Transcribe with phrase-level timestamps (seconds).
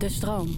[0.00, 0.48] De stroom.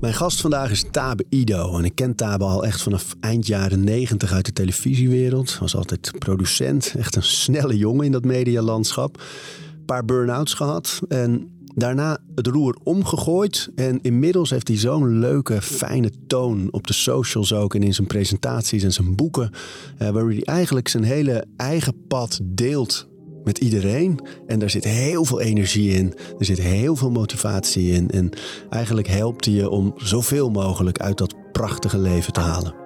[0.00, 1.78] Mijn gast vandaag is Tabe Ido.
[1.78, 5.58] En ik ken Tabe al echt vanaf eind jaren negentig uit de televisiewereld.
[5.58, 6.94] Was altijd producent.
[6.98, 9.16] Echt een snelle jongen in dat medialandschap.
[9.16, 11.00] Een paar burn-outs gehad.
[11.08, 13.70] En daarna het roer omgegooid.
[13.74, 17.74] En inmiddels heeft hij zo'n leuke, fijne toon op de socials ook.
[17.74, 19.50] En in zijn presentaties en zijn boeken.
[19.98, 23.07] Eh, waar hij eigenlijk zijn hele eigen pad deelt
[23.44, 24.18] met iedereen.
[24.46, 26.14] En daar zit heel veel energie in.
[26.38, 28.10] Er zit heel veel motivatie in.
[28.10, 28.30] En
[28.70, 32.77] eigenlijk helpt hij je om zoveel mogelijk uit dat prachtige leven te halen.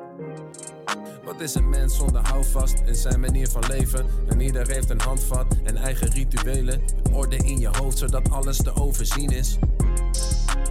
[1.42, 4.06] Is een mens zonder houvast in zijn manier van leven?
[4.28, 6.80] En ieder heeft een handvat en eigen rituelen.
[7.12, 9.56] Orde in je hoofd zodat alles te overzien is.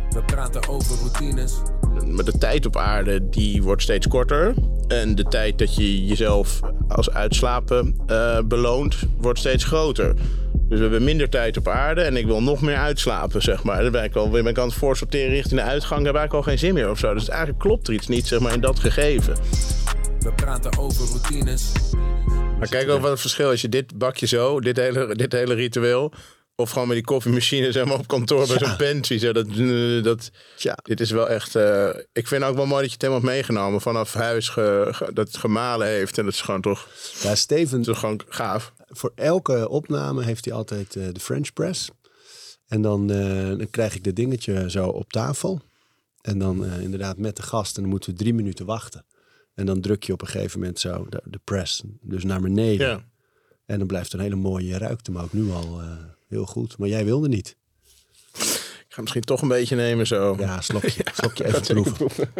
[0.09, 1.61] We praten over routines.
[2.05, 4.53] Maar de tijd op aarde die wordt steeds korter.
[4.87, 10.13] En de tijd dat je jezelf als uitslapen eh, beloont, wordt steeds groter.
[10.53, 13.81] Dus we hebben minder tijd op aarde en ik wil nog meer uitslapen, zeg maar.
[13.81, 16.03] Dan ben ik al, ben ik aan het voorsorteren richting de uitgang.
[16.03, 17.13] Daar heb ik al geen zin meer of zo.
[17.13, 19.35] Dus eigenlijk klopt er iets niet, zeg maar, in dat gegeven.
[20.21, 21.71] We praten over routines.
[22.59, 23.61] Maar kijk ook wat het verschil is.
[23.61, 26.13] Je dit bakje zo, dit hele, dit hele ritueel.
[26.55, 29.19] Of gewoon met die koffiemachine zeg maar, op kantoor bij zo'n pantry.
[29.19, 29.47] Zo, dat,
[30.03, 30.77] dat, Tja.
[30.83, 31.55] Dit is wel echt...
[31.55, 33.81] eh, ik vind ook wel mooi dat je het helemaal hebt meegenomen.
[33.81, 36.17] Vanaf huis ge- ge- dat het gemalen heeft.
[36.17, 36.87] En dat is gewoon toch,
[37.21, 38.73] Ja, Steven, toch gewoon gaaf.
[38.87, 41.89] voor elke opname heeft hij altijd eh, de French press.
[42.67, 45.61] En dan, eh, dan krijg ik dit dingetje zo op tafel.
[46.21, 47.75] En dan eh, inderdaad met de gast.
[47.75, 49.05] En dan moeten we drie minuten wachten.
[49.53, 51.83] En dan druk je op een gegeven moment zo de, de press.
[52.01, 52.87] Dus naar beneden.
[52.87, 53.03] Ja.
[53.65, 55.87] En dan blijft een hele mooie, je ruikt hem ook nu al eh,
[56.27, 56.77] heel goed.
[56.77, 57.55] Maar jij wilde niet.
[58.87, 60.35] Ik ga misschien toch een beetje nemen zo.
[60.39, 62.29] Ja, slokje, slokje even proeven.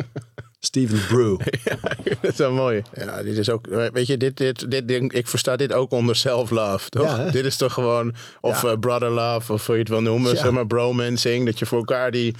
[0.60, 1.40] Steven Brew.
[2.22, 2.82] dat is wel mooi.
[2.94, 3.68] Ja, dit is ook...
[3.94, 7.06] Weet je, dit, dit, dit ding, ik versta dit ook onder self-love, toch?
[7.06, 8.14] Ja, dit is toch gewoon...
[8.42, 8.70] Of Ja.
[8.72, 10.34] eh, brother love, of hoe je het wil noemen.
[10.34, 10.38] Ja.
[10.42, 11.46] Zeg maar bromancing.
[11.46, 12.36] Dat je voor elkaar die,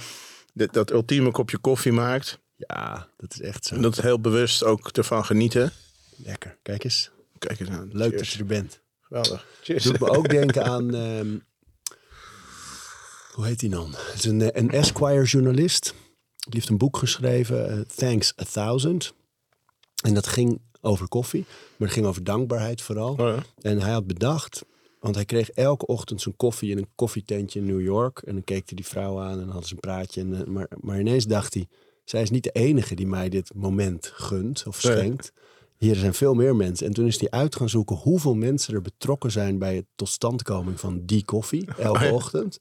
[0.52, 2.38] dat ultieme kopje koffie maakt.
[2.66, 3.74] Ja, dat is echt zo.
[3.74, 5.72] En dat heel bewust ook ervan genieten.
[6.16, 6.56] Lekker.
[6.62, 7.10] Kijk eens.
[7.38, 7.90] Kijk eens aan.
[7.92, 8.22] Leuk Cheers.
[8.22, 8.80] dat je er bent.
[9.00, 9.46] Geweldig.
[9.62, 9.84] Cheers.
[9.84, 10.94] Doet me ook denken aan...
[11.04, 11.38] ehm,
[13.32, 13.90] hoe heet die dan?
[13.90, 15.94] Het is een, eh, een Esquire-journalist.
[16.36, 19.14] Die heeft een boek geschreven, eh, Thanks a Thousand.
[20.02, 21.44] En dat ging over koffie,
[21.76, 23.12] maar het ging over dankbaarheid vooral.
[23.12, 23.42] Oh ja.
[23.60, 24.64] En hij had bedacht,
[25.00, 28.18] want hij kreeg elke ochtend zijn koffie in een koffietentje in New York.
[28.18, 30.20] En dan keek hij die vrouw aan en hadden ze een praatje.
[30.20, 31.68] En, eh, maar, maar ineens dacht hij,
[32.04, 35.32] zij is niet de enige die mij dit moment gunt of schenkt.
[35.76, 36.86] Hier zijn veel meer mensen.
[36.86, 40.80] En toen is hij uit gaan zoeken hoeveel mensen er betrokken zijn bij het totstandkoming
[40.80, 42.12] van die koffie elke Oh ja.
[42.12, 42.58] ochtend.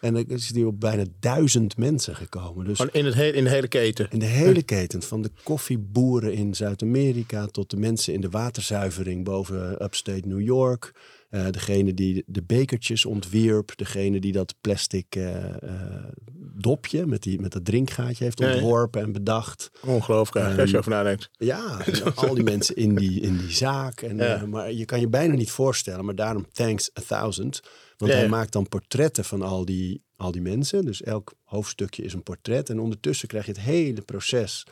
[0.00, 2.64] En dan is hij op bijna duizend mensen gekomen.
[2.64, 4.10] Dus in, het he- in de hele keten.
[4.10, 9.24] in de hele keten, van de koffieboeren in Zuid-Amerika tot de mensen in de waterzuivering
[9.24, 10.92] boven upstate New York.
[11.28, 16.04] Eh, degene die de bekertjes ontwierp, degene die dat plastic eh, eh,
[16.54, 19.70] dopje met, die, met dat drinkgaatje heeft ontworpen en bedacht.
[19.82, 21.30] Ongelooflijk eigenlijk, als je over nadenkt.
[21.32, 21.84] Ja,
[22.14, 24.00] al die mensen in die, in die zaak.
[24.00, 24.46] En, Ja.
[24.46, 27.60] maar je kan je bijna niet voorstellen, maar daarom thanks a thousand.
[27.96, 30.84] Want Ja, hij maakt dan portretten van al die, al die mensen.
[30.84, 32.70] Dus elk hoofdstukje is een portret.
[32.70, 34.66] En ondertussen krijg je het hele proces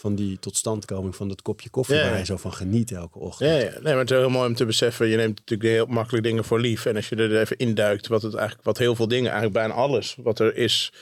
[0.00, 1.96] van die totstandkoming van dat kopje koffie...
[1.96, 3.50] Ja, waar hij zo van geniet elke ochtend.
[3.50, 3.70] Ja, ja.
[3.70, 5.06] Nee, maar het is heel mooi om te beseffen.
[5.06, 6.86] Je neemt natuurlijk heel makkelijk dingen voor lief.
[6.86, 9.74] En als je er even induikt, wat het eigenlijk, wat heel veel dingen, eigenlijk bijna
[9.74, 10.92] alles wat er is,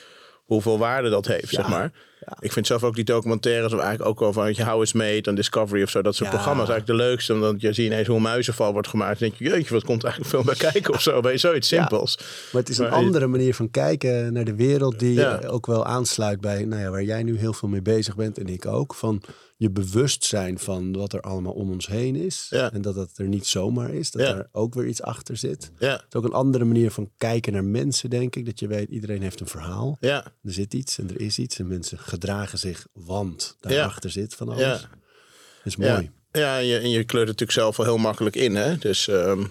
[0.45, 1.91] hoeveel waarde dat heeft, zeg maar.
[2.25, 2.37] Ja.
[2.39, 5.21] Ik vind zelf ook die documentaires, of eigenlijk ook wel van je, How It's Made
[5.21, 6.35] en Discovery of zo, dat soort Ja.
[6.35, 7.33] programma's eigenlijk de leukste.
[7.33, 9.19] Omdat je ziet ineens hoe een muizenval wordt gemaakt.
[9.19, 11.29] Dan denk je, jeetje, wat komt eigenlijk veel bij kijken of zo.
[11.31, 12.17] Je, zoiets simpels.
[12.51, 15.85] Maar het is een Maar andere manier van kijken naar de wereld die ook wel
[15.85, 18.95] aansluit bij nou ja, waar jij nu heel veel mee bezig bent en ik ook.
[18.95, 19.21] Van
[19.57, 22.47] je bewustzijn van wat er allemaal om ons heen is.
[22.49, 22.71] Ja.
[22.71, 24.11] En dat het er niet zomaar is.
[24.11, 24.35] Dat Ja.
[24.35, 25.71] er ook weer iets achter zit.
[25.79, 28.45] Ja, Het is ook een andere manier van kijken naar mensen, denk ik.
[28.45, 29.97] Dat je weet, iedereen heeft een verhaal.
[29.99, 31.59] ja, Er zit iets en er is iets.
[31.59, 34.61] En mensen gedragen zich, want daarachter zit van alles.
[34.61, 34.71] ja.
[34.73, 34.87] Dat
[35.63, 36.11] is mooi.
[36.31, 38.55] Ja, ja en, je, en je kleurt het natuurlijk zelf wel heel makkelijk in.
[38.55, 38.77] Hè?
[38.77, 39.43] Dus ehm,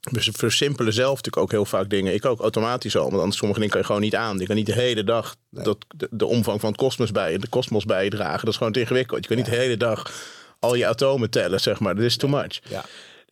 [0.00, 2.14] we versimpelen zelf natuurlijk ook heel vaak dingen.
[2.14, 4.38] Ik ook automatisch al, want anders sommige dingen kan je gewoon niet aan.
[4.38, 7.48] Je kan niet de hele dag dat, de, de omvang van het kosmos, bij, de
[7.48, 8.40] kosmos bijdragen.
[8.40, 9.22] Dat is gewoon te ingewikkeld.
[9.22, 10.12] Je kan niet de hele dag
[10.58, 11.94] al je atomen tellen, zeg maar.
[11.94, 12.60] Dat is too much.
[12.68, 12.84] Ja.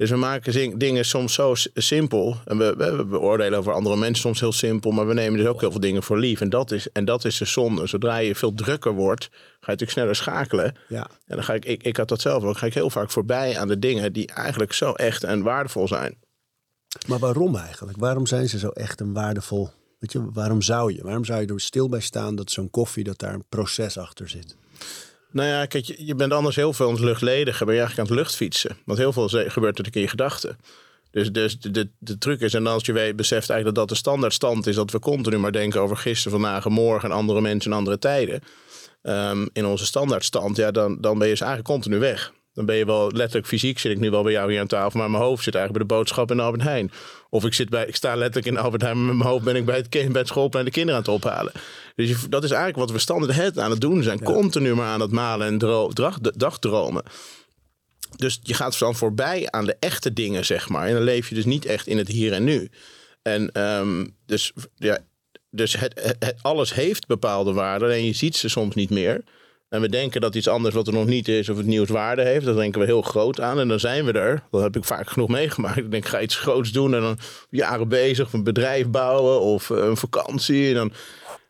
[0.03, 2.37] Dus we maken dingen soms zo simpel.
[2.45, 4.91] En we, we, we beoordelen over andere mensen soms heel simpel.
[4.91, 6.41] Maar we nemen dus ook heel veel dingen voor lief.
[6.41, 7.87] En dat is, en dat is de zonde.
[7.87, 10.77] Zodra je veel drukker wordt, ga je natuurlijk sneller schakelen.
[10.89, 11.07] Ja.
[11.27, 13.59] En dan ga ik, ik, ik had dat zelf ook, ga ik heel vaak voorbij
[13.59, 16.19] aan de dingen die eigenlijk zo echt en waardevol zijn.
[17.07, 17.99] Maar waarom eigenlijk?
[17.99, 19.71] Waarom zijn ze zo echt en waardevol?
[19.99, 21.03] Weet je, waarom zou je?
[21.03, 24.29] Waarom zou je er stil bij staan dat zo'n koffie, dat daar een proces achter
[24.29, 24.57] zit?
[25.32, 27.67] Nou ja, kijk, je, bent anders heel veel aan het luchtledigen.
[27.67, 28.76] Ben je eigenlijk aan het luchtfietsen.
[28.84, 30.58] Want heel veel gebeurt natuurlijk in je gedachten.
[31.11, 33.88] Dus, dus de, de, de truc is, en als je weet, beseft eigenlijk dat dat
[33.88, 37.40] de standaardstand is, dat we continu maar denken over gisteren, vandaag en morgen en andere
[37.40, 38.40] mensen en andere tijden.
[39.02, 42.32] Ehm, in onze standaardstand, ja, dan, dan ben je dus eigenlijk continu weg.
[42.55, 44.99] Dan ben je wel letterlijk fysiek, zit ik nu wel bij jou hier aan tafel,
[44.99, 46.91] maar mijn hoofd zit eigenlijk bij de boodschap in Albert Heijn.
[47.31, 49.57] Of ik, zit bij, ik sta letterlijk in Albert Heijn, maar met mijn hoofd ben
[49.57, 51.53] ik bij het, kind, bij het schoolplein de kinderen aan het ophalen.
[51.95, 54.23] Dus je- dat is eigenlijk wat we standaard aan het doen zijn.
[54.23, 55.59] Continu maar aan het malen en
[55.95, 57.03] drag- dagdromen.
[58.17, 60.87] Dus je gaat dan voorbij aan de echte dingen, zeg maar.
[60.87, 62.69] En dan leef je dus niet echt in het hier en nu.
[63.23, 64.99] En ehm, dus, ja,
[65.51, 67.91] dus het, het, het- alles heeft bepaalde waarden.
[67.93, 69.25] En je ziet ze soms niet meer.
[69.73, 72.23] En we denken dat iets anders wat er nog niet is of het nieuws waarde
[72.23, 72.45] heeft.
[72.45, 73.61] Dat denken we heel groot aan.
[73.61, 74.43] En dan zijn we er.
[74.51, 75.77] Dat heb ik vaak genoeg meegemaakt.
[75.77, 76.95] Ik denk, ik ga iets groots doen.
[76.95, 77.19] En dan
[77.51, 78.33] jaren bezig.
[78.33, 79.41] Een bedrijf bouwen.
[79.41, 80.69] Of eh, een vakantie.
[80.69, 80.93] En dan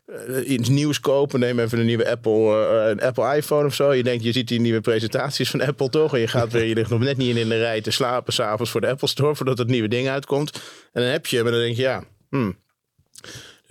[0.05, 1.39] eh, iets nieuws kopen.
[1.39, 3.93] Neem even een nieuwe Apple, eh, een Apple iPhone of zo.
[3.93, 6.13] Je denkt, je ziet die nieuwe presentaties van Apple toch?
[6.13, 8.71] En je gaat weer, je ligt nog net niet in de rij te slapen s'avonds
[8.71, 10.53] voor de Apple Store voordat het nieuwe ding uitkomt.
[10.93, 12.55] En dan heb je en dan denk je, ja, hmm.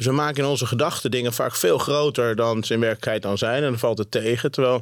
[0.02, 3.38] Dus we maken in onze gedachten dingen vaak veel groter dan ze in werkelijkheid dan
[3.38, 3.62] zijn.
[3.62, 4.50] En dan valt het tegen.
[4.50, 4.74] Terwijl,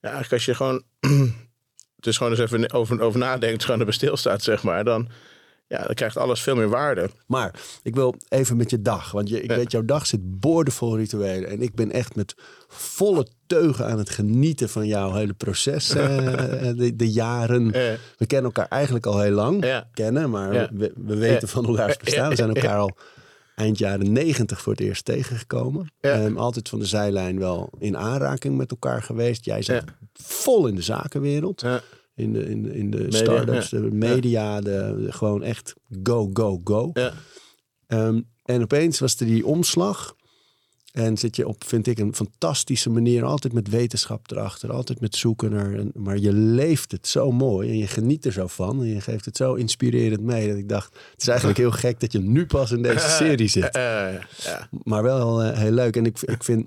[0.00, 0.82] ja, eigenlijk als je gewoon,
[2.06, 4.84] dus gewoon eens even over, over nadenkt, gewoon erbij stilstaat, zeg maar.
[4.84, 5.08] Dan,
[5.68, 7.10] ja, dan krijgt alles veel meer waarde.
[7.26, 9.10] Maar ik wil even met je dag.
[9.12, 9.56] Want je, ik Ja.
[9.56, 11.48] weet, jouw dag zit boordevol rituelen.
[11.50, 12.34] En ik ben echt met
[12.68, 15.94] volle teugen aan het genieten van jouw hele proces.
[15.94, 16.16] eh,
[16.76, 17.64] de, de jaren.
[17.64, 17.94] Ja.
[18.18, 19.64] We kennen elkaar eigenlijk al heel lang.
[19.64, 19.88] Ja.
[19.92, 22.28] Kennen, maar we, we weten van elkaars bestaan.
[22.28, 22.96] We zijn elkaar al
[23.54, 25.92] eind jaren negentig voor het eerst tegengekomen.
[26.00, 26.10] Ja.
[26.24, 29.44] Ehm, altijd van de zijlijn wel in aanraking met elkaar geweest.
[29.44, 29.98] Jij zit Ja.
[30.12, 31.60] vol in de zakenwereld.
[31.60, 31.80] Ja.
[32.14, 36.60] In de, in, in de Media, start-ups, de media, de, de- gewoon echt go, go,
[36.64, 36.90] go.
[36.92, 37.12] Ja.
[37.86, 40.14] Ehm, en opeens was er die omslag.
[40.92, 43.24] En zit je op, vind ik, een fantastische manier.
[43.24, 44.72] Altijd met wetenschap erachter.
[44.72, 45.72] Altijd met zoeken naar.
[45.74, 47.68] Een, maar je leeft het zo mooi.
[47.68, 48.80] En je geniet er zo van.
[48.80, 50.48] En je geeft het zo inspirerend mee.
[50.48, 53.48] Dat ik dacht, het is eigenlijk heel gek dat je nu pas in deze serie
[53.48, 53.70] zit.
[53.74, 54.08] Eh.
[54.84, 55.96] Maar wel eh, heel leuk.
[55.96, 56.66] En ik, ik vind,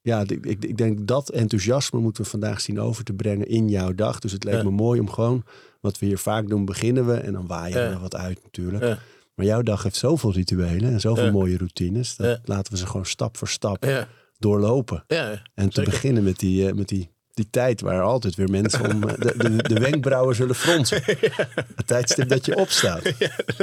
[0.00, 3.68] ja, ik, ik, ik denk dat enthousiasme moeten we vandaag zien over te brengen in
[3.68, 4.18] jouw dag.
[4.18, 4.62] Dus het leek Ja.
[4.62, 5.44] me mooi om gewoon,
[5.80, 7.90] wat we hier vaak doen, beginnen we en dan waaien we Ja.
[7.90, 8.82] er wat uit natuurlijk.
[8.84, 8.98] Ja.
[9.34, 11.30] Maar jouw dag heeft zoveel rituelen en zoveel Ja.
[11.30, 12.16] mooie routines.
[12.16, 12.38] Dat Ja.
[12.44, 14.08] laten we ze gewoon stap voor stap Ja.
[14.38, 15.04] doorlopen.
[15.06, 15.42] Ja.
[15.54, 19.02] En te beginnen met die, eh, met die, die tijd waar altijd weer mensen om
[19.08, 21.02] eh, de, de, de wenkbrauwen zullen fronsen.
[21.76, 23.02] Het tijdstip dat je opstaat.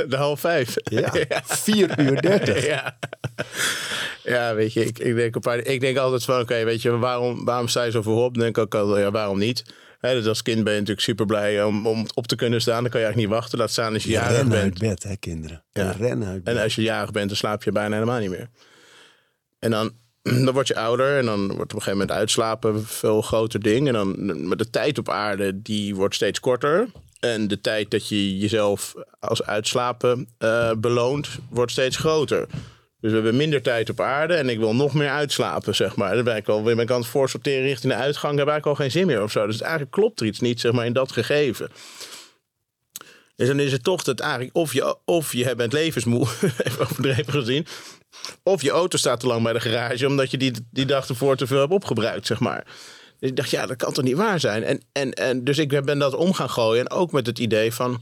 [0.09, 0.73] De half vijf.
[0.83, 1.11] Ja,
[1.43, 2.65] 4 uur 30.
[2.65, 2.97] Ja.
[4.23, 6.89] ja, weet je, ik, ik, denk een paar, ik denk altijd van, oké, weet je,
[6.97, 8.33] waarom, waarom sta je zo voor op?
[8.33, 9.63] Dan denk ik ook altijd, ja, waarom niet?
[9.99, 12.81] Hè, dus als kind ben je natuurlijk super blij om, om op te kunnen staan.
[12.81, 13.59] Dan kan je eigenlijk niet wachten.
[13.59, 14.79] Laat staan als je Je jarig rennen uit bent.
[14.79, 15.63] bed, hè kinderen.
[15.71, 15.83] Ja.
[15.83, 16.55] Je rennen uit bed.
[16.55, 18.49] En als je jarig bent, dan slaap je bijna helemaal niet meer.
[19.59, 19.91] En dan,
[20.45, 23.59] dan word je ouder en dan wordt op een gegeven moment uitslapen een veel groter
[23.59, 23.87] ding.
[23.87, 26.87] En dan, maar de tijd op aarde, die wordt steeds korter.
[27.19, 32.47] En de tijd dat je jezelf als uitslapen eh, beloont, wordt steeds groter.
[33.01, 36.15] Dus we hebben minder tijd op aarde en ik wil nog meer uitslapen, zeg maar.
[36.15, 38.37] Dan ben ik al, ben ik aan het voorsorteren richting de uitgang.
[38.37, 39.45] Daar heb ik al geen zin meer of zo.
[39.45, 41.69] Dus eigenlijk klopt er iets niet, zeg maar, in dat gegeven.
[43.35, 46.27] Dus dan is het toch dat eigenlijk of je, of je bent levensmoe,
[46.65, 47.65] even overdreven gezien.
[48.43, 51.35] Of je auto staat te lang bij de garage omdat je die, die dag ervoor
[51.35, 52.63] te veel hebt opgebruikt, zeg maar.
[53.19, 54.63] Dus ik dacht, ja, dat kan toch niet waar zijn?
[54.63, 56.85] En, en, en dus ik ben dat om gaan gooien.
[56.85, 58.01] En ook met het idee van,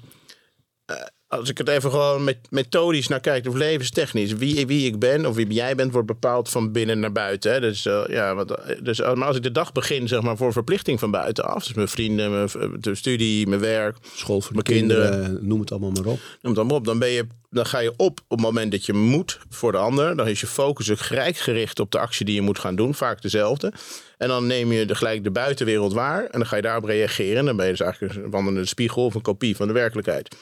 [0.85, 0.95] eh,
[1.27, 5.25] als ik het even gewoon met, methodisch naar kijk, of levenstechnisch, wie, wie ik ben
[5.25, 7.51] of wie jij bent, wordt bepaald van binnen naar buiten.
[7.51, 7.59] Hè?
[7.59, 10.51] Dus, eh, ja, wat, dus eh, maar als ik de dag begin, zeg maar, voor
[10.51, 12.49] verplichting van buitenaf, dus mijn vrienden, mijn,
[12.80, 15.11] de studie, mijn werk, School voor Mijn kinderen.
[15.11, 16.19] kinderen, noem het allemaal maar op.
[16.42, 16.85] Noem het maar op.
[16.85, 19.78] Dan, ben je, dan ga je op op het moment dat je moet voor de
[19.78, 20.16] ander.
[20.16, 22.94] Dan is je focus ook gelijk gericht op de actie die je moet gaan doen.
[22.94, 23.73] Vaak dezelfde.
[24.18, 26.23] En dan neem je de, gelijk de buitenwereld waar.
[26.23, 27.37] En dan ga je daarop reageren.
[27.37, 30.35] En dan ben je dus eigenlijk een wandelende spiegel of een kopie van de werkelijkheid.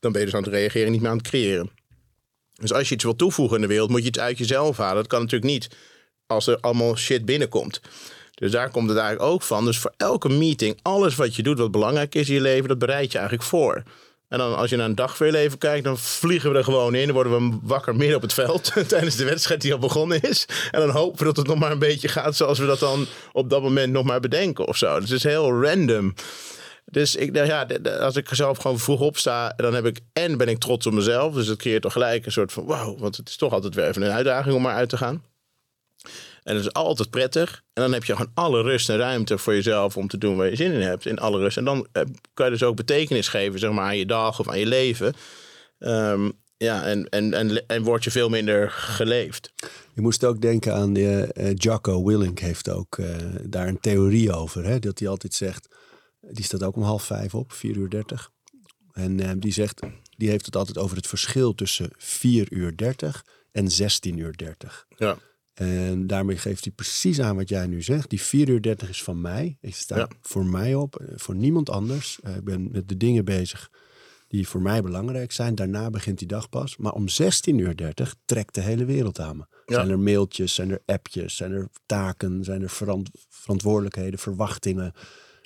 [0.00, 1.70] Dan ben je dus aan het reageren, niet meer aan het creëren.
[2.54, 4.96] Dus als je iets wil toevoegen in de wereld, moet je iets uit jezelf halen.
[4.96, 5.68] Dat kan natuurlijk niet
[6.26, 7.80] als er allemaal shit binnenkomt.
[8.34, 9.64] Dus daar komt het eigenlijk ook van.
[9.64, 12.78] Dus voor elke meeting, alles wat je doet wat belangrijk is in je leven, dat
[12.78, 13.82] bereid je eigenlijk voor.
[14.28, 16.64] En dan als je naar een dag voor je leven kijkt, dan vliegen we er
[16.64, 17.04] gewoon in.
[17.04, 20.46] Dan worden we wakker midden op het veld tijdens de wedstrijd die al begonnen is.
[20.70, 23.06] En dan hopen we dat het nog maar een beetje gaat zoals we dat dan
[23.32, 25.00] op dat moment nog maar bedenken of zo.
[25.00, 26.14] Dus het is heel random.
[26.90, 27.66] Dus ik dacht, ja,
[28.00, 31.34] als ik zelf gewoon vroeg opsta, dan heb ik en ben ik trots op mezelf.
[31.34, 33.88] Dus dat creëert toch gelijk een soort van wauw, want het is toch altijd weer
[33.88, 35.22] even een uitdaging om maar uit te gaan.
[36.42, 37.62] En dat is altijd prettig.
[37.72, 40.50] En dan heb je gewoon alle rust en ruimte voor jezelf om te doen waar
[40.50, 41.06] je zin in hebt.
[41.06, 41.56] In alle rust.
[41.56, 42.02] En dan eh,
[42.34, 45.14] kan je dus ook betekenis geven zeg maar, aan je dag of aan je leven.
[45.78, 49.52] Ehm, ja, en, en, en, en word je veel minder geleefd.
[49.94, 53.06] Je moest ook denken aan de, eh, Jocko Willink heeft ook eh,
[53.42, 54.64] daar een theorie over.
[54.64, 54.78] Hè?
[54.78, 55.68] Dat hij altijd zegt,
[56.30, 58.30] die staat ook om half vijf op, 4 uur 30.
[58.92, 59.80] En eh, die zegt,
[60.16, 64.86] die heeft het altijd over het verschil tussen 4 uur 30 en 16 uur 30.
[64.96, 65.18] Ja.
[65.54, 68.10] En daarmee geeft hij precies aan wat jij nu zegt.
[68.10, 69.56] Die 4 uur 30 is van mij.
[69.60, 70.08] Ik sta Ja.
[70.22, 72.18] voor mij op, eh, voor niemand anders.
[72.22, 73.70] Eh, ik ben met de dingen bezig
[74.28, 75.54] die voor mij belangrijk zijn.
[75.54, 76.76] Daarna begint die dag pas.
[76.76, 79.44] Maar om 16 uur 30 trekt de hele wereld aan me.
[79.66, 79.74] Ja.
[79.74, 84.92] Zijn er mailtjes, zijn er appjes, zijn er taken, zijn er verant- verantwoordelijkheden, verwachtingen.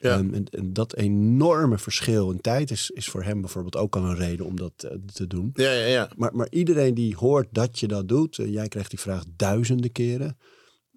[0.02, 0.19] Ja.
[0.19, 4.04] Ehm, en, en dat enorme verschil in tijd is, is voor hem bijvoorbeeld ook al
[4.04, 5.50] een reden om dat eh, te doen.
[5.54, 6.11] Ja, ja, ja.
[6.16, 9.92] Maar, maar iedereen die hoort dat je dat doet, eh, jij krijgt die vraag duizenden
[9.92, 10.38] keren,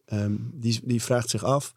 [0.05, 1.74] ehm, die, die vraagt zich af,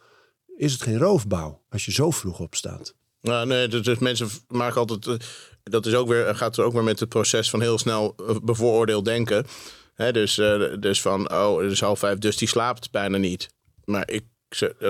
[0.56, 2.94] is het geen roofbouw als je zo vroeg opstaat?
[3.20, 5.06] Nou, nee, dus, dus mensen maken altijd.
[5.06, 5.14] eh,
[5.62, 9.04] Dat is ook weer, gaat er ook weer met het proces van heel snel bevooroordeeld
[9.04, 9.46] denken.
[9.94, 10.34] Hè, dus,
[10.80, 13.48] dus van, oh, het is half vijf, dus die slaapt bijna niet.
[13.84, 14.24] Maar ik,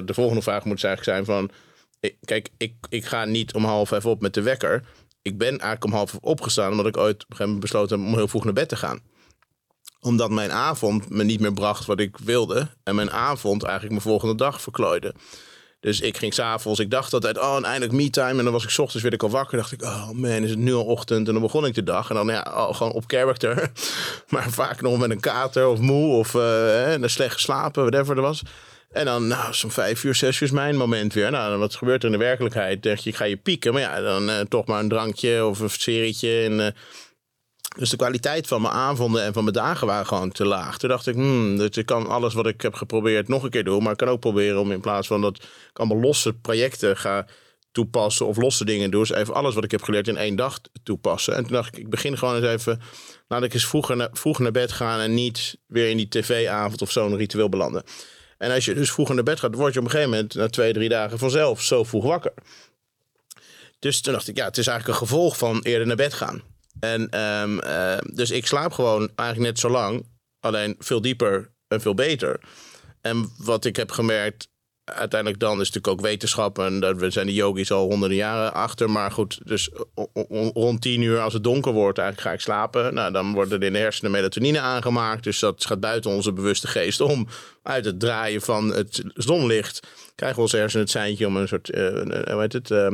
[0.04, 1.50] de volgende vraag moet eigenlijk zijn van...
[2.00, 4.84] ik- Kijk, ik, ik ga niet om half vijf op met de wekker.
[5.22, 6.70] Ik ben eigenlijk om half opgestaan...
[6.70, 9.00] omdat ik ooit op een gegeven besloten heb om heel vroeg naar bed te gaan.
[10.00, 12.68] Omdat mijn avond me niet meer bracht wat ik wilde.
[12.82, 15.14] En mijn avond eigenlijk mijn volgende dag verklooide.
[15.80, 18.38] Dus ik ging s'avonds, ik dacht altijd, oh, eindelijk me-time.
[18.38, 19.56] En dan was ik 's ochtends weer ik al wakker.
[19.58, 21.26] dacht ik, oh man, is het nu al ochtend?
[21.26, 22.08] En dan begon ik de dag.
[22.08, 23.72] En dan ja, gewoon op character.
[24.28, 28.16] Maar vaak nog met een kater of moe of eh, hè, en slecht geslapen, whatever
[28.16, 28.42] er was.
[28.96, 31.30] En dan, nou, zo'n vijf uur, zes uur is mijn moment weer.
[31.30, 32.82] Nou, wat gebeurt er in de werkelijkheid?
[32.82, 33.72] Denk je, ik ga je pieken.
[33.72, 36.40] Maar ja, dan eh, toch maar een drankje of een serietje.
[36.40, 36.72] En, eh,
[37.78, 40.78] dus de kwaliteit van mijn avonden en van mijn dagen waren gewoon te laag.
[40.78, 43.82] Toen dacht ik, hmm, ik kan alles wat ik heb geprobeerd nog een keer doen.
[43.82, 45.36] Maar ik kan ook proberen om in plaats van dat
[45.70, 47.26] ik allemaal losse projecten ga
[47.72, 49.00] toepassen of losse dingen doen.
[49.00, 51.34] Dus even alles wat ik heb geleerd in één dag toepassen.
[51.34, 52.80] En toen dacht ik, ik begin gewoon eens even,
[53.28, 56.82] laat ik eens vroeger, na- vroeg naar bed gaan en niet weer in die tv-avond
[56.82, 57.82] of zo'n ritueel belanden.
[58.38, 60.48] En als je dus vroeger naar bed gaat, word je op een gegeven moment na
[60.48, 62.32] twee, drie dagen vanzelf zo vroeg wakker.
[63.78, 66.42] Dus toen dacht ik, ja, het is eigenlijk een gevolg van eerder naar bed gaan.
[66.80, 70.06] En ehm, eh, dus ik slaap gewoon eigenlijk net zo lang,
[70.40, 72.40] alleen veel dieper en veel beter.
[73.00, 74.48] En wat ik heb gemerkt,
[74.84, 76.58] uiteindelijk dan is natuurlijk ook wetenschap.
[76.58, 78.90] En daar we zijn de yogis al honderden jaren achter.
[78.90, 79.70] Maar goed, dus
[80.52, 82.94] rond tien uur als het donker wordt, eigenlijk ga ik slapen.
[82.94, 85.24] Nou, dan worden er in de hersenen melatonine aangemaakt.
[85.24, 87.28] Dus dat gaat buiten onze bewuste geest om.
[87.66, 89.80] Uit het draaien van het zonlicht
[90.14, 91.88] krijgen onze hersenen het seintje om een soort, eh,
[92.32, 92.88] hoe heet het, eh,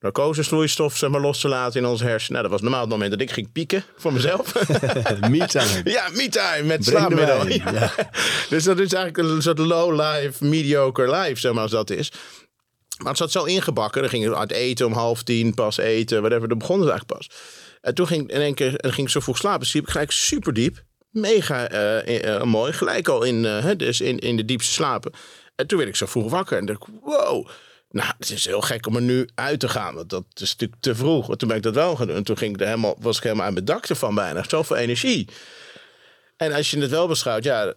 [0.00, 2.32] narcosevloeistof zeg maar, los te laten in onze hersenen.
[2.32, 4.52] Nou, dat was normaal het moment dat ik ging pieken voor mezelf.
[5.30, 5.80] Me-time.
[5.90, 7.46] Ja, me-time met Breng de slaapmiddel.
[7.48, 7.72] Ja.
[7.80, 8.10] ja.
[8.48, 12.12] Dus dat is eigenlijk een soort low-life, mediocre life, zeg maar, als dat is.
[12.98, 14.00] Maar het zat zo ingebakken.
[14.00, 16.48] Dan ging het uit eten om half tien, pas eten, whatever.
[16.48, 17.30] Dan begon het eigenlijk pas.
[17.80, 19.66] En toen ging in één keer en ging ik zo vroeg slapen.
[19.66, 20.82] Sliep ik gelijk super diep.
[21.12, 22.72] Mega eh, eh, mooi.
[22.72, 25.12] Gelijk al in, hè, dus in, in de diepste slapen.
[25.56, 26.58] En toen werd ik zo vroeg wakker.
[26.58, 27.48] En dacht ik, wow.
[27.90, 29.94] Nou, het is heel gek om er nu uit te gaan.
[29.94, 31.28] Want dat is natuurlijk te vroeg.
[31.28, 32.16] Maar toen ben ik dat wel gaan doen.
[32.16, 34.44] En toen ging ik er helemaal, was ik helemaal aan mijn dak ervan bijna.
[34.48, 35.28] Zoveel energie.
[36.36, 37.74] En als je het wel beschouwt, ja,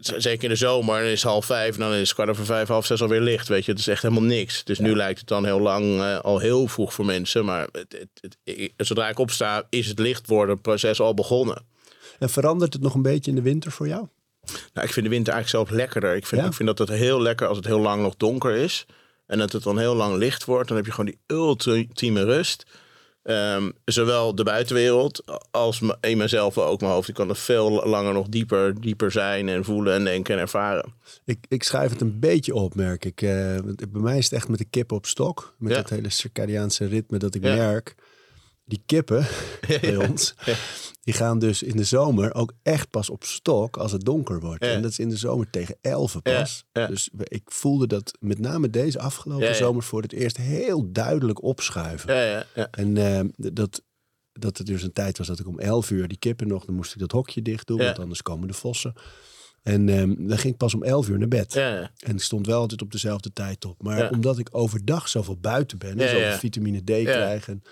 [0.00, 2.44] zeker in de zomer, dan is het half vijf, en dan is het kwart over
[2.44, 3.48] vijf, half zes alweer licht.
[3.48, 4.64] Weet je, het is echt helemaal niks.
[4.64, 7.44] Dus nu lijkt het dan heel lang, al heel vroeg voor mensen.
[7.44, 11.68] Maar het, het, het- ik- zodra ik opsta, is het licht worden proces al begonnen.
[12.20, 14.06] En verandert het nog een beetje in de winter voor jou?
[14.72, 16.16] Nou, ik vind de winter eigenlijk zelf lekkerder.
[16.16, 16.46] Ik vind, Ja?
[16.46, 18.86] ik vind dat het heel lekker als het heel lang nog donker is.
[19.26, 20.68] En dat het dan heel lang licht wordt.
[20.68, 22.66] Dan heb je gewoon die ultieme rust.
[23.22, 27.08] Ehm, zowel de buitenwereld als in mezelf ook mijn hoofd.
[27.08, 30.94] Ik kan er veel langer nog dieper, dieper zijn en voelen en denken en ervaren.
[31.24, 33.20] Ik, ik schrijf het een beetje op, merk ik.
[33.64, 35.54] Want bij mij is het echt met de kip op stok.
[35.58, 35.76] Met Ja.
[35.80, 37.54] dat hele circadiaanse ritme dat ik Ja.
[37.54, 37.94] merk.
[38.70, 39.26] Die kippen
[39.80, 40.34] bij ons,
[41.02, 44.62] die gaan dus in de zomer ook echt pas op stok als het donker wordt.
[44.62, 46.64] En dat is in de zomer tegen 11 Ja, pas.
[46.72, 52.14] Dus ik voelde dat met name deze afgelopen zomer voor het eerst heel duidelijk opschuiven.
[52.14, 52.68] Ja, ja, ja.
[52.70, 53.82] En eh, dat,
[54.32, 56.74] dat het dus een tijd was dat ik om 11 uur die kippen nog, dan
[56.74, 57.84] moest ik dat hokje dicht doen, Ja.
[57.84, 58.92] want anders komen de vossen.
[59.62, 61.52] En ehm, dan ging ik pas om 11 uur naar bed.
[61.52, 61.90] ja, ja.
[61.98, 63.82] En ik stond wel altijd op dezelfde tijd op.
[63.82, 67.62] Maar omdat ik overdag zoveel buiten ben, en Ja, zoveel vitamine D krijg, en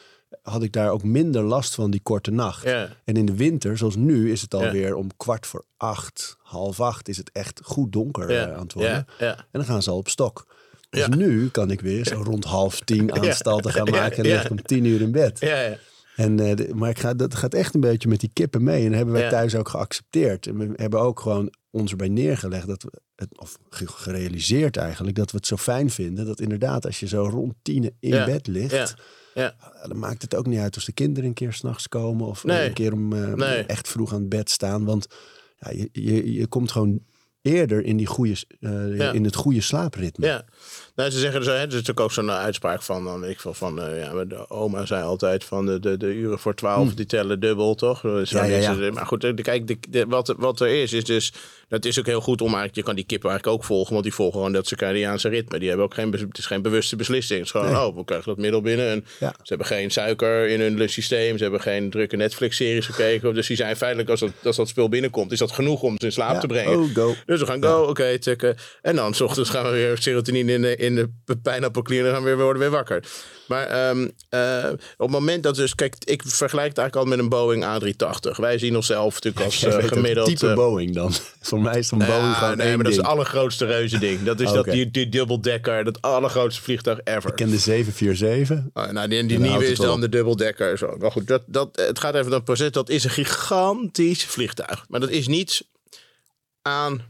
[0.42, 2.62] had ik daar ook minder last van die korte nacht.
[2.62, 2.88] Ja.
[3.04, 7.08] En in de winter, zoals nu, is het alweer om kwart voor acht, half acht,
[7.08, 9.06] is het echt goed donker eh, aan het worden.
[9.18, 9.36] Ja, ja.
[9.36, 10.56] En dan gaan ze al op stok.
[10.90, 14.34] Dus nu kan ik weer zo rond half tien aanstalten gaan maken en ja.
[14.34, 15.40] lig ik om tien uur in bed.
[15.40, 15.76] Ja, ja.
[16.16, 18.78] En, eh, de- maar ik ga, dat gaat echt een beetje met die kippen mee.
[18.82, 20.46] En dat hebben wij thuis ook geaccepteerd.
[20.46, 25.16] En we hebben ook gewoon ons erbij neergelegd, dat we het, of ge- gerealiseerd eigenlijk,
[25.16, 26.26] dat we het zo fijn vinden.
[26.26, 28.94] Dat inderdaad, als je zo rond tien in bed ligt,
[29.38, 29.54] Ja.
[29.88, 32.26] Dan maakt het ook niet uit als de kinderen een keer s'nachts komen.
[32.26, 32.66] Of Nee.
[32.66, 33.62] een keer om eh, Nee.
[33.64, 34.84] echt vroeg aan het bed staan.
[34.84, 35.06] Want
[35.58, 37.00] ja, je, je, je komt gewoon
[37.42, 39.12] eerder in, die goede, uh, Ja.
[39.12, 40.26] in het goede slaapritme.
[40.26, 40.44] Ja,
[40.94, 43.40] nou, ze zeggen zo, hè, er is natuurlijk ook zo'n eh, uitspraak van, dan ik
[43.40, 46.94] veel, van, eh, ja, de oma zei altijd van de, de, de uren voor twaalf,
[46.94, 48.00] die tellen dubbel, toch?
[48.00, 48.44] Zo.
[48.44, 48.90] Ja.
[48.92, 51.32] Maar goed, eh, kijk, de, de- wat, wat er is, is dus,
[51.68, 54.04] dat is ook heel goed om eigenlijk, je kan die kippen eigenlijk ook volgen, want
[54.04, 55.58] die volgen gewoon dat circadiaanse ritme.
[55.58, 57.38] Die hebben ook geen, het is geen bewuste beslissing.
[57.38, 57.86] Het is gewoon, Nee.
[57.86, 59.28] oh, we krijgen dat middel binnen en Ja.
[59.36, 63.56] ze hebben geen suiker in hun systeem, ze hebben geen drukke Netflix-series gekeken, dus die
[63.56, 66.32] zijn feitelijk, als dat, als dat spul binnenkomt, is dat genoeg om ze in slaap
[66.34, 66.40] Ja.
[66.40, 66.78] te brengen.
[66.78, 67.14] Oh, go.
[67.26, 68.56] Dus we gaan go, oké, checken.
[68.82, 71.08] En dan, s ochtends gaan we weer serotonine in de, in de
[71.42, 73.02] pijnappelklier en dan gaan we weer, worden we weer wakker.
[73.48, 77.18] Maar ehm, eh, op het moment dat dus, kijk, ik vergelijk het eigenlijk al met
[77.18, 78.36] een Boeing A380.
[78.36, 80.26] Wij zien onszelf natuurlijk als ook gemiddeld...
[80.26, 81.12] type eh, Boeing dan.
[81.40, 84.22] Voor mij is een Boeing ja, gewoon nee, maar dat is het allergrootste reuze ding.
[84.22, 87.30] Dat is Oh, dat, die, die dubbeldekker, dat allergrootste vliegtuig ever.
[87.30, 88.64] Ik ken de 747.
[88.72, 90.00] Ah, nou, die, die nieuwe is dan op.
[90.00, 90.78] de dubbeldekker.
[90.78, 90.96] Zo.
[90.98, 92.70] Maar goed, dat, dat, het gaat even om dat proces.
[92.70, 94.84] Dat is een gigantisch vliegtuig.
[94.88, 95.66] Maar dat is niet
[96.62, 97.02] aan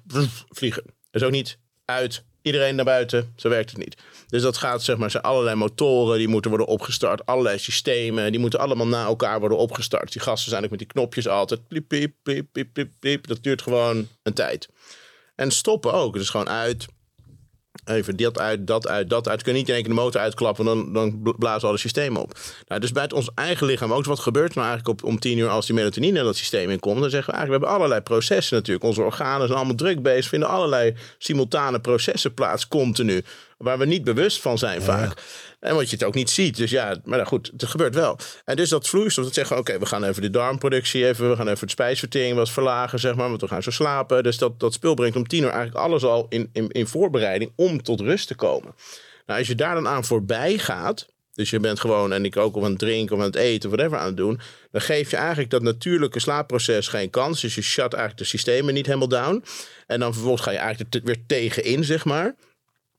[0.48, 0.82] vliegen.
[0.84, 3.32] Dat is ook niet uit iedereen naar buiten.
[3.36, 3.96] Zo werkt het niet.
[4.26, 7.26] Dus dat gaat, zeg maar, zijn allerlei motoren die moeten worden opgestart.
[7.26, 10.12] Allerlei systemen, die moeten allemaal na elkaar worden opgestart.
[10.12, 11.60] Die gasten zijn ook met die knopjes altijd.
[13.00, 13.26] Piep.
[13.26, 14.68] Dat duurt gewoon een tijd.
[15.34, 16.16] En stoppen ook.
[16.16, 16.86] Is gewoon uit,
[17.88, 19.42] Even dat uit, dat uit, dat uit.
[19.42, 22.38] Kun je niet in één keer de motor uitklappen, dan, dan blazen alle systemen op.
[22.68, 24.04] Nou, dus bij ons eigen lichaam ook.
[24.04, 26.70] Wat gebeurt er nou eigenlijk op, om tien uur als die melatonine in dat systeem
[26.70, 27.00] inkomt?
[27.00, 28.84] Dan zeggen we eigenlijk, we hebben allerlei processen natuurlijk.
[28.84, 33.22] Onze organen zijn allemaal druk bezig, vinden allerlei simultane processen plaats, continu.
[33.58, 35.22] Waar we niet bewust van zijn vaak.
[35.60, 36.56] En wat je het ook niet ziet.
[36.56, 38.18] Dus ja, maar goed, het gebeurt wel.
[38.44, 41.48] En dus dat vloeistof, dat zeggen oké, we gaan even de darmproductie even, we gaan
[41.48, 44.22] even de spijsvertering wat verlagen, zeg maar, want we gaan zo slapen.
[44.22, 47.52] Dus dat, dat spul brengt om tien uur eigenlijk alles al in, in, in voorbereiding
[47.56, 48.74] om tot rust te komen.
[49.26, 51.06] Nou, als je daar dan aan voorbij gaat,
[51.38, 53.70] dus je bent gewoon, en ik ook of aan het drinken of aan het eten
[53.70, 57.40] of whatever aan het doen, dan geef je eigenlijk dat natuurlijke slaapproces geen kans.
[57.40, 59.44] Dus je shut eigenlijk de systemen niet helemaal down.
[59.86, 62.34] En dan vervolgens ga je eigenlijk er weer tegenin, zeg maar.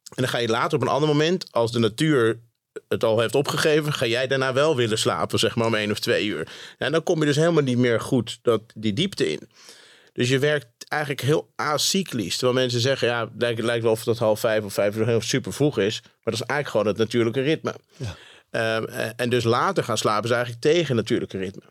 [0.10, 2.40] En dan ga je later op een ander moment, als de natuur
[2.88, 6.00] het al heeft opgegeven, ga jij daarna wel willen slapen, zeg maar om één of
[6.00, 6.48] twee uur.
[6.78, 9.50] En dan kom je dus helemaal niet meer goed dat, die diepte in.
[10.14, 12.38] Dus je werkt eigenlijk heel acyclisch.
[12.38, 14.96] Terwijl mensen zeggen, ja, het lijkt, het lijkt wel of dat half vijf of vijf
[14.96, 16.00] uur heel super vroeg is.
[16.04, 17.74] Maar dat is eigenlijk gewoon het natuurlijke ritme.
[18.52, 21.62] Ehm, en- en dus later gaan slapen is eigenlijk tegen het natuurlijke ritme.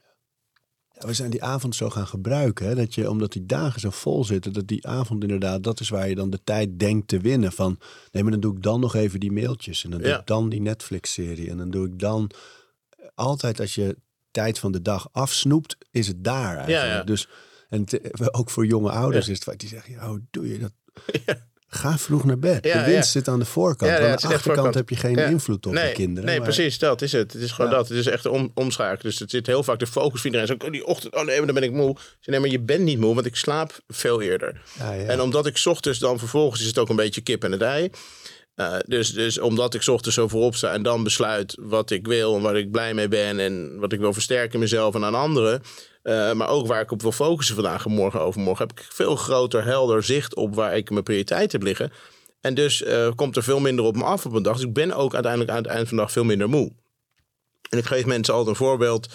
[0.99, 2.67] We zijn die avond zo gaan gebruiken.
[2.67, 2.75] Hè?
[2.75, 6.09] Dat je, omdat die dagen zo vol zitten, dat die avond inderdaad, dat is waar
[6.09, 7.53] je dan de tijd denkt te winnen.
[7.53, 7.79] Van
[8.13, 9.85] nee, maar dan doe ik dan nog even die mailtjes.
[9.85, 10.19] En dan doe Ja.
[10.21, 11.51] ik dan die Netflix-serie.
[11.51, 12.31] En dan doe ik dan.
[13.15, 13.97] Altijd als je
[14.31, 16.85] tijd van de dag afsnoept, is het daar eigenlijk.
[16.85, 17.03] Ja, ja.
[17.03, 17.29] Dus,
[17.69, 17.85] en
[18.31, 20.73] ook voor jonge ouders is het vaak die zeggen: ja, hoe doe je dat?
[21.71, 22.65] Ga vroeg naar bed.
[22.65, 23.21] Ja, de winst ja.
[23.21, 23.91] zit aan de voorkant.
[23.91, 24.75] Ja, aan de achterkant voorkant.
[24.75, 26.25] heb je geen invloed op nee, de kinderen.
[26.25, 27.33] Nee, maar- precies, dat is het.
[27.33, 27.89] Het is gewoon dat.
[27.89, 29.03] Het is echt een om, omschakelen.
[29.03, 30.59] Dus het zit heel vaak de focus van iedereen.
[30.61, 31.97] Zo, die ochtend, oh nee, maar dan ben ik moe.
[31.97, 34.61] Zeg, nee, maar je bent niet moe, want ik slaap veel eerder.
[34.79, 35.07] Ja, ja.
[35.07, 37.63] En omdat ik 's ochtends dan vervolgens is het ook een beetje kip en het
[37.63, 37.91] ei.
[38.55, 42.07] Eh, dus, dus omdat ik 's ochtends zo voorop sta en dan besluit wat ik
[42.07, 45.05] wil en waar ik blij mee ben en wat ik wil versterken in mezelf en
[45.05, 45.63] aan anderen.
[46.09, 48.67] Eh, maar ook waar ik op wil focussen vandaag en morgen overmorgen.
[48.67, 51.93] Heb ik veel groter, helder zicht op waar ik mijn prioriteit heb liggen.
[52.41, 54.57] En dus eh, komt er veel minder op me af op een dag.
[54.57, 56.73] Dus ik ben ook uiteindelijk aan het eind van de dag veel minder moe.
[57.71, 59.09] En ik geef mensen altijd een voorbeeld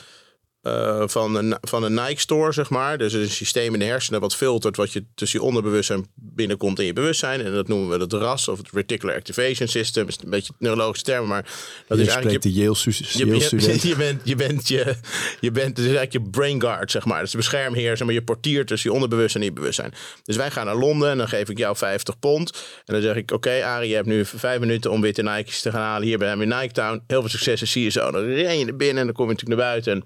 [0.63, 2.97] eh, van, een, van een Nike store, zeg maar.
[2.97, 6.85] Dus een systeem in de hersenen wat filtert wat je tussen je onderbewustzijn binnenkomt in
[6.85, 7.41] je bewustzijn.
[7.41, 10.05] En dat noemen we het RAS of het Reticular Activation System.
[10.05, 11.43] Dat is een beetje neurologische term, maar
[11.87, 14.95] dat je is eigenlijk spreekt de Yale-stu- je, je, je bent, je bent je,
[15.39, 17.15] je bent, is eigenlijk je brain guard, zeg maar.
[17.17, 19.93] Dat is de beschermheer, maar je portiert tussen je onderbewustzijn en je bewustzijn.
[20.23, 22.51] Dus wij gaan naar Londen en dan geef ik jou 50 pond.
[22.85, 25.71] En dan zeg ik, oké Arie, je hebt nu vijf minuten om witte Nike's te
[25.71, 26.07] gaan halen.
[26.07, 27.03] Hier bij in Nike Town.
[27.07, 28.11] Heel veel succes en zie je zo.
[28.11, 29.93] Dan ren je naar binnen en dan kom je natuurlijk naar buiten.
[29.93, 30.03] En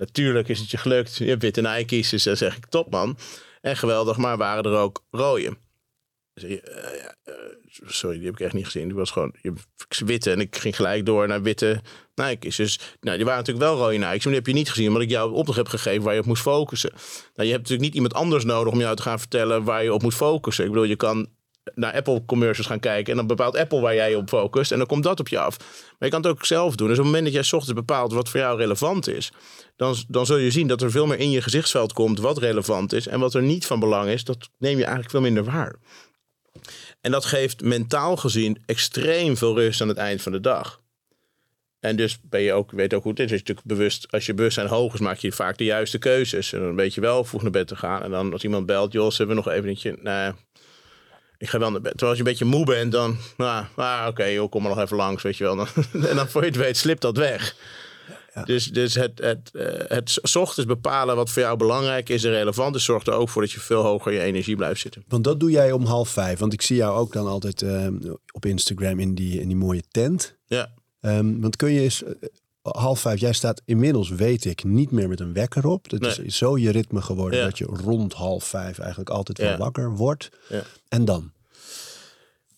[0.00, 1.16] natuurlijk is het je gelukt.
[1.16, 3.16] Je hebt witte Nike's, dus dan zeg ik, top man.
[3.60, 5.56] En geweldig, maar waren er ook rode.
[6.34, 7.34] Je, eh, eh,
[7.86, 8.86] sorry, die heb ik echt niet gezien.
[8.88, 9.34] Die was gewoon
[10.04, 10.30] witte.
[10.30, 11.80] En ik ging gelijk door naar witte
[12.14, 12.56] Nike's.
[12.56, 14.10] Dus nou, die waren natuurlijk wel rode Nike's.
[14.10, 16.26] Maar die heb je niet gezien, omdat ik jou opdracht heb gegeven waar je op
[16.26, 16.90] moest focussen.
[16.90, 19.94] Nou, je hebt natuurlijk niet iemand anders nodig om jou te gaan vertellen waar je
[19.94, 20.64] op moet focussen.
[20.64, 21.28] Ik bedoel, je kan
[21.74, 23.10] naar Apple commercials gaan kijken.
[23.10, 24.72] En dan bepaalt Apple waar jij op focust.
[24.72, 25.58] En dan komt dat op je af.
[25.58, 26.88] Maar je kan het ook zelf doen.
[26.88, 29.32] Dus op het moment dat jij ochtends bepaalt wat voor jou relevant is.
[29.76, 32.92] Dan, dan zul je zien dat er veel meer in je gezichtsveld komt wat relevant
[32.92, 33.06] is.
[33.06, 35.76] En wat er niet van belang is, dat neem je eigenlijk veel minder waar.
[37.00, 40.80] En dat geeft mentaal gezien extreem veel rust aan het eind van de dag.
[41.80, 43.30] En dus ben je ook, weet ook hoe het is.
[43.30, 46.52] Als je, natuurlijk bewust, als je bewustzijn hoog is, maak je vaak de juiste keuzes.
[46.52, 48.02] En dan weet je wel vroeg naar bed te gaan.
[48.02, 49.98] En dan als iemand belt, Jos, hebben we nog even eentje.
[50.02, 50.32] Nee,
[51.40, 51.90] ik ga wel naar bed.
[51.90, 54.84] Terwijl als je een beetje moe bent, dan, nou, ah, oké, joh, kom maar nog
[54.84, 55.58] even langs, weet je wel.
[56.10, 57.56] En dan voor je het weet, slipt dat weg.
[58.34, 58.42] ja.
[58.42, 62.30] Dus, dus het, het, eh, het 's ochtends bepalen wat voor jou belangrijk is en
[62.30, 65.04] relevant is, zorgt er ook voor dat je veel hoger je energie blijft zitten.
[65.08, 66.38] Want dat doe jij om half vijf.
[66.38, 67.86] Want ik zie jou ook dan altijd eh,
[68.32, 70.36] op Instagram in die, in die mooie tent.
[70.46, 70.72] Ja.
[71.00, 72.12] Ehm, want kun je eens eh,
[72.76, 75.88] half vijf, jij staat inmiddels, weet ik, niet meer met een wekker op.
[75.88, 76.26] Dat Nee.
[76.26, 77.44] is zo je ritme geworden Ja.
[77.44, 79.56] dat je rond half vijf eigenlijk altijd wel Ja.
[79.56, 80.28] wakker wordt.
[80.48, 80.62] Ja.
[80.88, 81.32] En dan?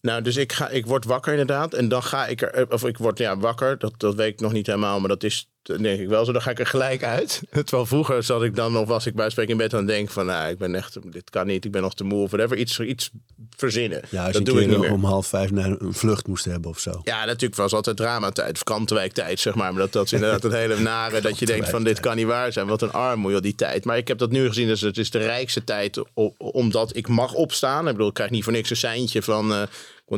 [0.00, 1.74] Nou, dus ik, ga, ik word wakker inderdaad.
[1.74, 3.78] En dan ga ik er, of ik word ja, wakker.
[3.78, 6.32] Dat, dat weet ik nog niet helemaal, maar dat is denk ik wel zo.
[6.32, 7.40] Dan ga ik er gelijk uit.
[7.50, 10.12] Terwijl vroeger zat ik dan nog, was ik bij spreken in bed aan het denken
[10.12, 12.56] van, nou, ik ben echt, dit kan niet, ik ben nog te moe of whatever.
[12.56, 13.10] Iets, iets
[13.56, 14.02] verzinnen.
[14.08, 14.92] Ja, als dat je doe ik niet meer.
[14.92, 17.00] om half vijf naar een vlucht moest hebben of zo.
[17.02, 19.72] Ja, natuurlijk was altijd dramatijd, of kantenwijktijd, zeg maar.
[19.72, 22.26] Maar dat, dat is inderdaad het hele nare, dat je denkt van dit kan niet
[22.26, 22.66] waar zijn.
[22.66, 23.84] Wat een armoede, die tijd.
[23.84, 26.02] Maar ik heb dat nu gezien, dus het is de rijkste tijd,
[26.36, 27.86] omdat ik mag opstaan.
[27.86, 29.62] Ik bedoel, ik krijg niet voor niks een seintje van, eh,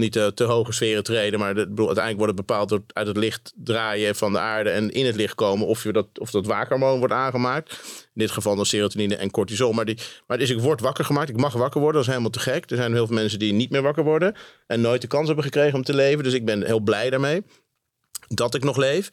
[0.02, 3.52] niet te, te hoge sferen treden, maar uiteindelijk wordt het bepaald door uit het licht
[3.56, 6.98] draaien van de aarde en in het licht komen of, je dat, of dat waakhormoon
[6.98, 7.70] wordt aangemaakt.
[8.02, 9.72] In dit geval dan serotonine en cortisol.
[9.72, 12.30] Maar, die, maar dus ik word wakker gemaakt, ik mag wakker worden, dat is helemaal
[12.30, 12.70] te gek.
[12.70, 14.34] Er zijn heel veel mensen die niet meer wakker worden
[14.66, 16.24] en nooit de kans hebben gekregen om te leven.
[16.24, 17.42] Dus ik ben heel blij daarmee
[18.28, 19.10] dat ik nog leef.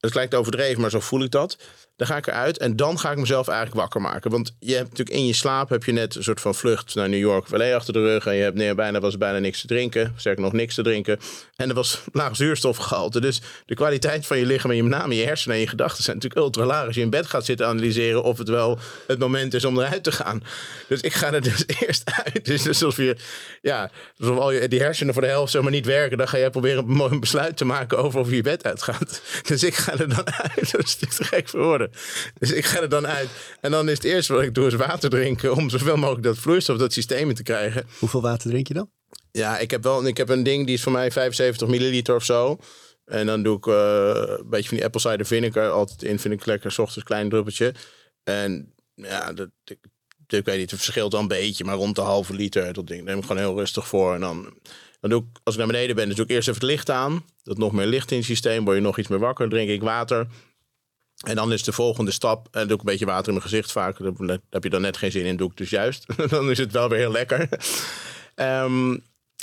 [0.00, 1.58] Het lijkt overdreven, maar zo voel ik dat.
[1.96, 4.30] Dan ga ik eruit en dan ga ik mezelf eigenlijk wakker maken.
[4.30, 7.08] Want je hebt natuurlijk in je slaap heb je net een soort van vlucht naar
[7.08, 8.26] New York of achter de rug.
[8.26, 10.12] En je hebt nee, bijna, was bijna niks te drinken.
[10.16, 11.18] Sterker nog, niks te drinken.
[11.56, 13.20] En er was laag zuurstofgehalte.
[13.20, 16.04] Dus de kwaliteit van je lichaam en je, met name je hersenen en je gedachten
[16.04, 16.86] zijn natuurlijk ultra laag.
[16.86, 20.02] Als je in bed gaat zitten analyseren of het wel het moment is om eruit
[20.02, 20.42] te gaan.
[20.88, 22.44] Dus ik ga er dus eerst uit.
[22.44, 23.16] Dus alsof je,
[23.60, 26.18] ja, alsof al je, die hersenen voor de helft zeg maar niet werken.
[26.18, 29.22] Dan ga jij proberen een mooi besluit te maken over of je je bed uitgaat.
[29.48, 30.70] Dus ik ga er dan uit.
[30.70, 31.91] Dat is te gek voor woorden.
[32.38, 33.28] Dus ik ga er dan uit.
[33.60, 35.54] En dan is het eerste wat ik doe is water drinken.
[35.54, 37.86] Om zoveel mogelijk dat vloeistof, dat systeem in te krijgen.
[37.98, 38.90] Hoeveel water drink je dan?
[39.30, 42.24] Ja, ik heb wel ik heb een ding die is voor mij 75 milliliter of
[42.24, 42.58] zo.
[43.04, 46.18] En dan doe ik eh, een beetje van die apple cider vinegar altijd in.
[46.18, 47.74] Vind ik lekker, 's ochtends klein druppeltje.
[48.24, 49.78] En ja, dat, ik,
[50.26, 52.72] ik weet niet, het verschilt dan een beetje, maar rond de halve liter.
[52.72, 54.14] Dat ding neem ik gewoon heel rustig voor.
[54.14, 54.54] En dan,
[55.00, 56.90] dan doe ik, als ik naar beneden ben, dan doe ik eerst even het licht
[56.90, 57.24] aan.
[57.42, 59.48] Dat nog meer licht in het systeem, word je nog iets meer wakker.
[59.48, 60.26] Drink ik water.
[61.22, 63.72] En dan is de volgende stap, en doe ik een beetje water in mijn gezicht
[63.72, 63.98] vaak.
[63.98, 66.06] Daar daar heb je dan net geen zin in, doe ik dus juist.
[66.30, 67.48] dan is het wel weer heel lekker.
[68.34, 68.90] Ehm,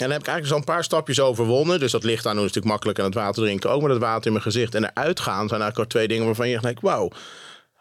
[0.00, 1.80] en dan heb ik eigenlijk zo'n paar stapjes overwonnen.
[1.80, 2.98] Dus dat licht aan doen is natuurlijk makkelijk.
[2.98, 3.80] En het water drinken ook.
[3.80, 6.48] Maar dat water in mijn gezicht en eruit gaan zijn eigenlijk al twee dingen waarvan
[6.48, 7.10] je denkt, wauw.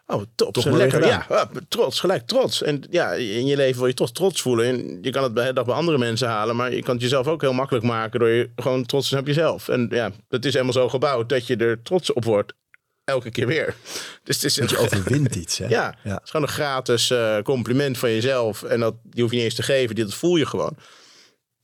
[0.06, 0.54] Oh, top.
[0.54, 1.06] Toch lekker.
[1.06, 2.00] Ja, trots.
[2.00, 2.64] Gelijk trots.
[2.64, 4.66] En ja, in je leven wil je toch trots voelen.
[4.66, 6.56] En je kan het bij bij andere mensen halen.
[6.56, 9.22] Maar je kan het jezelf ook heel makkelijk maken door je gewoon trots te zijn
[9.22, 9.70] op jezelf.
[9.70, 12.54] En ja, het is helemaal zo gebouwd dat je er trots op wordt.
[13.10, 13.76] Elke keer weer.
[14.24, 15.68] Dus het is Want je overwint iets, hè?
[15.80, 18.64] ja, het is gewoon een gratis eh, compliment van jezelf.
[18.64, 20.78] En dat, die hoef je niet eens te geven, dat voel je gewoon.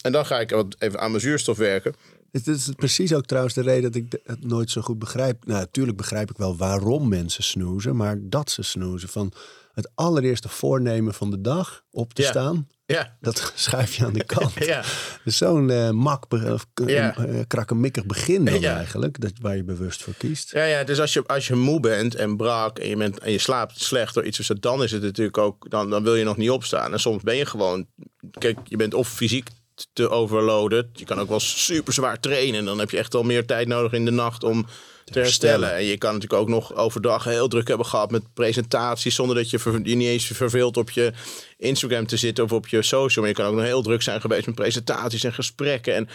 [0.02, 1.96] En dan ga ik wat even aan mijn zuurstof werken.
[2.32, 5.46] Het is precies ook trouwens de reden dat ik het nooit zo goed begrijp.
[5.46, 9.10] Nou, natuurlijk begrijp ik wel waarom mensen snoezen, maar dat ze snoezen.
[9.10, 9.34] Van
[9.76, 12.28] het allereerste voornemen van de dag op te Ja.
[12.30, 14.54] staan, Ja, dat schuif je aan de kant.
[14.66, 14.84] ja,
[15.24, 17.16] Dus zo'n eh, mak, of Ja.
[17.18, 18.76] eh, krakkemikkig begin dan Ja.
[18.76, 20.52] eigenlijk, dat, waar je bewust voor kiest.
[20.52, 20.84] ja, ja.
[20.84, 23.82] Dus als je, als je moe bent en brak en je, bent, en je slaapt
[23.82, 26.50] slecht door iets, dus dan is het natuurlijk ook, dan, dan wil je nog niet
[26.50, 26.94] opstaan.
[26.94, 27.88] En soms ben je gewoon,
[28.40, 29.50] kijk, je bent of fysiek
[29.94, 30.86] te overloaded.
[30.94, 32.60] Je kan ook wel super zwaar trainen.
[32.60, 34.66] En dan heb je echt al meer tijd nodig in de nacht om
[35.06, 35.76] te herstellen.
[35.76, 39.16] En je kan natuurlijk ook nog overdag heel druk hebben gehad met presentaties.
[39.16, 41.14] Zonder dat je ver- je niet eens verveelt op je
[41.58, 43.26] Instagram te zitten of op je social.
[43.26, 45.96] Maar je kan ook nog heel druk zijn geweest met presentaties en gesprekken.
[45.96, 46.10] En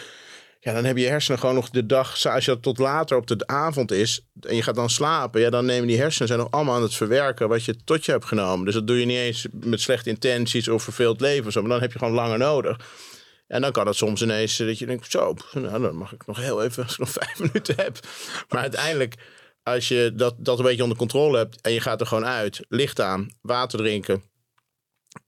[0.63, 3.27] ja, dan heb je hersenen gewoon nog de dag, als je dat tot later op
[3.27, 6.51] de avond is en je gaat dan slapen, ja, dan nemen die hersenen zijn nog
[6.51, 8.65] allemaal aan het verwerken wat je tot je hebt genomen.
[8.65, 11.69] Dus dat doe je niet eens met slechte intenties of verveeld leven of zo, maar
[11.69, 12.79] dan heb je gewoon langer nodig.
[13.51, 16.25] En dan kan het soms ineens eh, dat je denkt, zo, nou, dan mag ik
[16.25, 17.99] nog heel even, als ik nog vijf minuten heb.
[18.49, 19.15] Maar uiteindelijk,
[19.63, 22.65] als je dat, dat een beetje onder controle hebt en je gaat er gewoon uit,
[22.67, 24.23] licht aan, water drinken,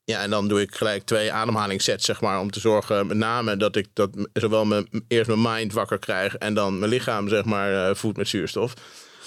[0.04, 3.58] ja, en dan doe ik gelijk twee ademhalingssets, zeg maar, om te zorgen, met name
[3.58, 7.46] dat ik dat zowel mijn, eerst mijn mind wakker krijg en dan mijn lichaam, zeg
[7.46, 8.74] maar, eh, voedt met zuurstof.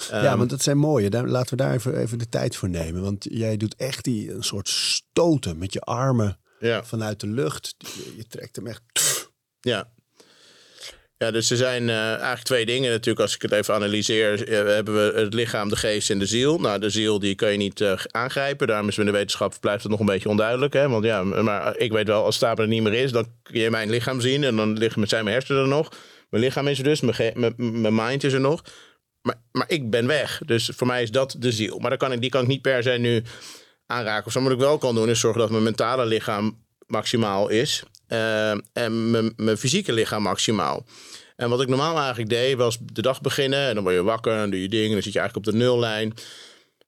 [0.09, 1.09] ja, Ehm, want dat zijn mooie.
[1.09, 3.01] Daar, laten we daar even, even de tijd voor nemen.
[3.01, 7.75] Want jij doet echt die, een soort stoten met je armen ja, vanuit de lucht.
[7.77, 8.81] Je, je trekt hem echt...
[9.59, 9.89] ja.
[11.17, 13.19] Ja, dus er zijn eh, eigenlijk twee dingen natuurlijk.
[13.19, 16.59] Als ik het even analyseer, eh, hebben we het lichaam, de geest en de ziel.
[16.59, 18.67] Nou, de ziel die kan je niet eh, aangrijpen.
[18.67, 20.73] Daarom is in de wetenschap blijft het nog een beetje onduidelijk.
[20.73, 20.89] Hè?
[20.89, 23.69] Want ja, maar ik weet wel, als Stapen er niet meer is, dan kun je
[23.69, 24.43] mijn lichaam zien.
[24.43, 25.91] En dan liggen, zijn mijn hersenen er nog.
[26.29, 28.61] Mijn lichaam is er dus, mijn, ge- mijn, mijn mind is er nog.
[29.21, 30.41] Maar, maar ik ben weg.
[30.45, 31.79] Dus voor mij is dat de ziel.
[31.79, 33.23] Maar dan kan ik, die kan ik niet per se nu
[33.87, 34.25] aanraken.
[34.25, 34.41] Of zo.
[34.41, 37.83] Wat ik wel kan doen, is zorgen dat mijn mentale lichaam maximaal is.
[38.07, 40.85] eh, en mijn, mijn fysieke lichaam maximaal.
[41.35, 43.67] En wat ik normaal eigenlijk deed, was de dag beginnen.
[43.67, 44.85] En dan word je wakker en doe je dingen.
[44.87, 46.13] En dan zit je eigenlijk op de nullijn.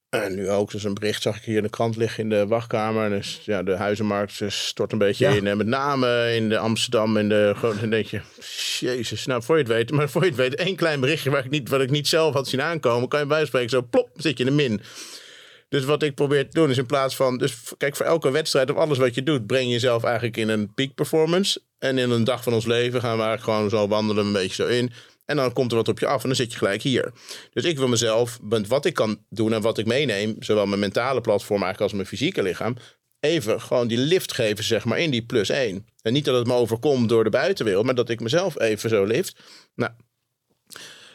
[0.10, 2.48] En nu ook, dus een bericht zag ik hier in de krant liggen in de
[2.48, 3.10] wachtkamer.
[3.10, 5.36] Dus ja, de huizenmarkt stort een beetje Ja.
[5.36, 5.48] in.
[5.48, 7.56] En met name in de Amsterdam en de...
[7.80, 8.22] Dan denk je,
[8.80, 9.92] jezus, nou voor je het weet.
[9.92, 12.34] Maar voor je het weet, één klein berichtje waar ik niet, wat ik niet zelf
[12.34, 13.08] had zien aankomen.
[13.10, 14.82] Kan je bij wijze van spreken zo plop, zit je in de min.
[15.70, 17.38] Dus wat ik probeer te doen is in plaats van...
[17.38, 19.48] Dus kijk, voor elke wedstrijd of alles wat je doet...
[19.48, 21.62] breng je jezelf eigenlijk in een peak performance.
[21.80, 24.64] En in een dag van ons leven gaan we eigenlijk gewoon zo wandelen een beetje
[24.64, 24.92] zo in.
[25.26, 27.12] En dan komt er wat op je af en dan zit je gelijk hier.
[27.54, 30.36] Dus ik wil mezelf, met wat ik kan doen en wat ik meeneem...
[30.40, 32.76] zowel mijn mentale platform eigenlijk als mijn fysieke lichaam...
[33.20, 35.86] even gewoon die lift geven, zeg maar, in die plus één.
[36.02, 37.86] En niet dat het me overkomt door de buitenwereld...
[37.86, 39.40] maar dat ik mezelf even zo lift.
[39.76, 39.92] Nou,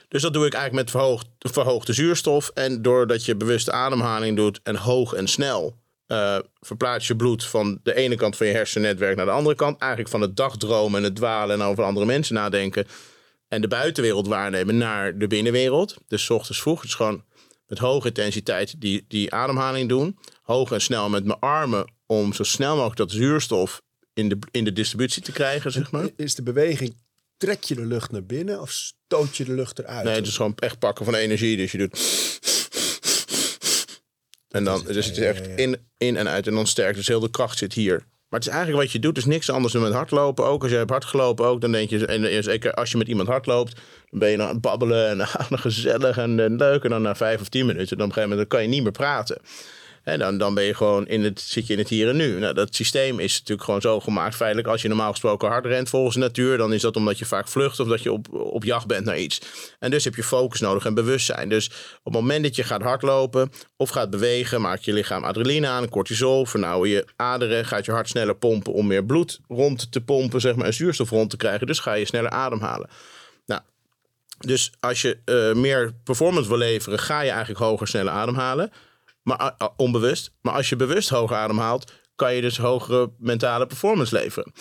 [0.09, 2.51] dus dat doe ik eigenlijk met verhoogd, verhoogde zuurstof.
[2.55, 5.77] En doordat je bewuste ademhaling doet en hoog en snel...
[6.07, 9.81] eh, verplaats je bloed van de ene kant van je hersennetwerk naar de andere kant.
[9.81, 12.87] Eigenlijk van het dagdromen en het dwalen en over andere mensen nadenken.
[13.49, 15.97] En de buitenwereld waarnemen naar de binnenwereld.
[16.09, 16.83] Dus ochtends vroeg.
[16.83, 17.25] Dus gewoon
[17.67, 20.19] met hoge intensiteit die, die ademhaling doen.
[20.43, 23.83] Hoog en snel met mijn armen om zo snel mogelijk dat zuurstof
[24.15, 26.09] in de, in de distributie te krijgen, zeg maar.
[26.17, 26.97] Is de beweging,
[27.37, 30.05] trek je de lucht naar binnen of stoot je de lucht eruit?
[30.05, 31.57] Nee, het is gewoon echt pakken van energie.
[31.57, 31.99] Dus je doet.
[34.49, 36.47] En dan, dus het is echt in, in en uit.
[36.47, 36.95] En dan sterk.
[36.95, 38.07] Dus heel de kracht zit hier.
[38.29, 40.63] Maar het is eigenlijk wat je doet, is niks anders dan met hardlopen ook.
[40.63, 42.07] Als je hebt hardgelopen ook, dan denk je...
[42.07, 43.75] En zeker als je met iemand hardloopt,
[44.11, 45.09] dan ben je aan het babbelen...
[45.09, 45.27] en
[45.59, 46.85] gezellig en, en leuk.
[46.85, 48.75] En dan na vijf of tien minuten, dan op een gegeven moment dan kan je
[48.75, 49.39] niet meer praten.
[50.05, 52.39] En dan, ben je gewoon in het, zit je in het hier en nu.
[52.39, 54.35] Nou, dat systeem is natuurlijk gewoon zo gemaakt.
[54.35, 57.25] Feitelijk, als je normaal gesproken hard rent volgens de natuur, dan is dat omdat je
[57.25, 59.41] vaak vlucht of dat je op, op jacht bent naar iets.
[59.79, 61.49] En dus heb je focus nodig en bewustzijn.
[61.49, 61.67] Dus
[62.03, 65.89] op het moment dat je gaat hardlopen of gaat bewegen, maakt je lichaam adrenaline aan,
[65.89, 70.41] cortisol, vernauwen je aderen, gaat je hart sneller pompen om meer bloed rond te pompen,
[70.41, 71.67] zeg maar, en zuurstof rond te krijgen.
[71.67, 72.89] Dus ga je sneller ademhalen.
[73.47, 73.61] Nou,
[74.39, 78.73] dus als je eh, meer performance wil leveren, ga je eigenlijk hoger, sneller ademhalen.
[79.25, 80.31] Maar ah, ah, onbewust.
[80.41, 84.53] Maar als je bewust hoger ademhaalt, kan je dus hogere mentale performance leveren.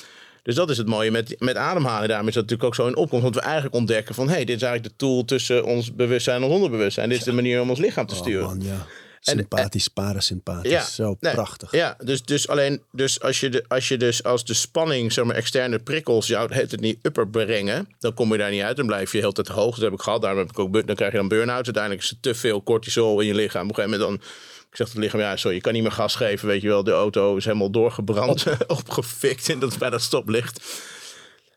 [0.44, 2.08] Dus dat is het mooie met, met ademhalen.
[2.08, 3.24] Daarom is dat natuurlijk ook zo in opkomst.
[3.24, 4.28] Want we eigenlijk ontdekken van...
[4.28, 7.10] hé, hey, dit is eigenlijk de tool tussen ons bewustzijn en ons onderbewustzijn.
[7.10, 8.46] Dit is de manier om ons lichaam te Oh, sturen.
[8.46, 8.86] man, ja.
[9.20, 10.72] Sympathisch, parasympathisch.
[10.72, 11.72] Ja, Zo nee, prachtig.
[11.72, 15.26] Ja, dus, dus alleen dus als, je de, als je dus als de spanning, zeg
[15.26, 18.78] maar, externe prikkels jou het, het niet upper brengen, dan kom je daar niet uit.
[18.78, 19.76] Dan blijf je heel tijd hoog.
[19.76, 20.22] Dat heb ik gehad.
[20.22, 21.66] Daarom heb ik ook, dan krijg je dan burn-out.
[21.66, 23.70] Uiteindelijk is er te veel cortisol in je lichaam.
[23.70, 24.30] Op een gegeven moment dan.
[24.74, 26.48] Ik zeg het lichaam, ja, sorry, je kan niet meer gas geven.
[26.48, 30.62] Weet je wel, de auto is helemaal doorgebrand, opgefikt en dat is bij dat stoplicht.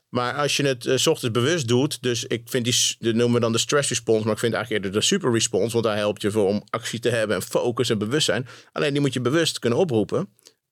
[0.09, 3.35] Maar als je het eh, 's ochtends bewust doet, dus ik vind die, dat noemen
[3.35, 5.96] we dan de stress response, maar ik vind eigenlijk eerder de super response, want daar
[5.96, 8.46] helpt je voor om actie te hebben en focus en bewustzijn.
[8.72, 10.29] Alleen die moet je bewust kunnen oproepen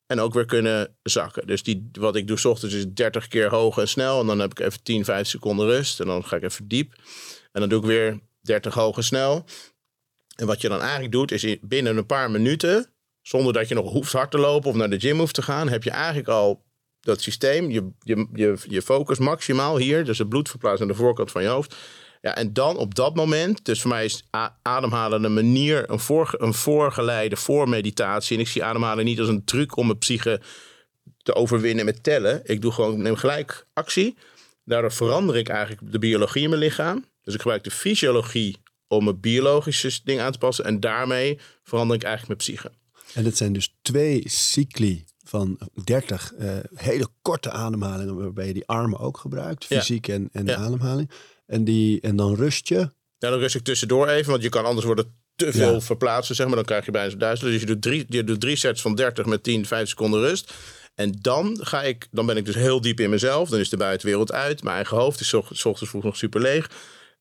[0.07, 1.46] en ook weer kunnen zakken.
[1.46, 4.38] Dus die, wat ik doe 's ochtends is 30 keer hoog en snel en dan
[4.38, 6.92] heb ik even 10, 15 seconden rust en dan ga ik even diep.
[7.52, 9.44] En dan doe ik weer 30 hoog en snel.
[10.35, 12.92] En wat je dan eigenlijk doet, is in- binnen een paar minuten,
[13.23, 15.68] zonder dat je nog hoeft hard te lopen of naar de gym hoeft te gaan,
[15.68, 16.64] heb je eigenlijk al
[17.01, 20.94] dat systeem, je, je, je, je focus maximaal hier, dus het bloed verplaatst aan de
[20.94, 21.77] voorkant van je hoofd.
[22.20, 24.25] Ja, en dan op dat moment, dus voor mij is
[24.62, 28.37] ademhalen een manier, een, voor, een voorgeleide voormeditatie.
[28.37, 30.40] En ik zie ademhalen niet als een truc om mijn psyche
[31.23, 32.40] te overwinnen met tellen.
[32.44, 34.16] Ik doe gewoon, neem gelijk actie.
[34.64, 37.05] Daardoor verander ik eigenlijk de biologie in mijn lichaam.
[37.23, 38.57] Dus ik gebruik de fysiologie
[38.88, 40.64] om mijn biologische ding aan te passen.
[40.64, 42.73] En daarmee verander ik eigenlijk mijn psyche.
[43.14, 48.66] En het zijn dus twee cycli van 30 eh, hele korte ademhalingen waarbij je die
[48.66, 49.79] armen ook gebruikt, Ja.
[49.79, 50.57] fysiek en, en Ja.
[50.57, 51.11] ademhaling.
[51.47, 52.77] En, die, en dan rust je.
[53.18, 55.81] Ja, dan rust ik tussendoor even, want je kan anders worden te veel Ja.
[55.81, 56.57] verplaatsen, zeg maar.
[56.57, 57.51] Dan krijg je bijna zo'n duizend.
[57.51, 60.55] Dus je doet, drie, je doet drie sets van 30 met 10, 5 seconden rust.
[60.94, 63.49] En dan ga ik, dan ben ik dus heel diep in mezelf.
[63.49, 64.62] Dan is de buitenwereld uit.
[64.62, 66.70] Mijn eigen hoofd is 's ochtends vroeg nog super leeg.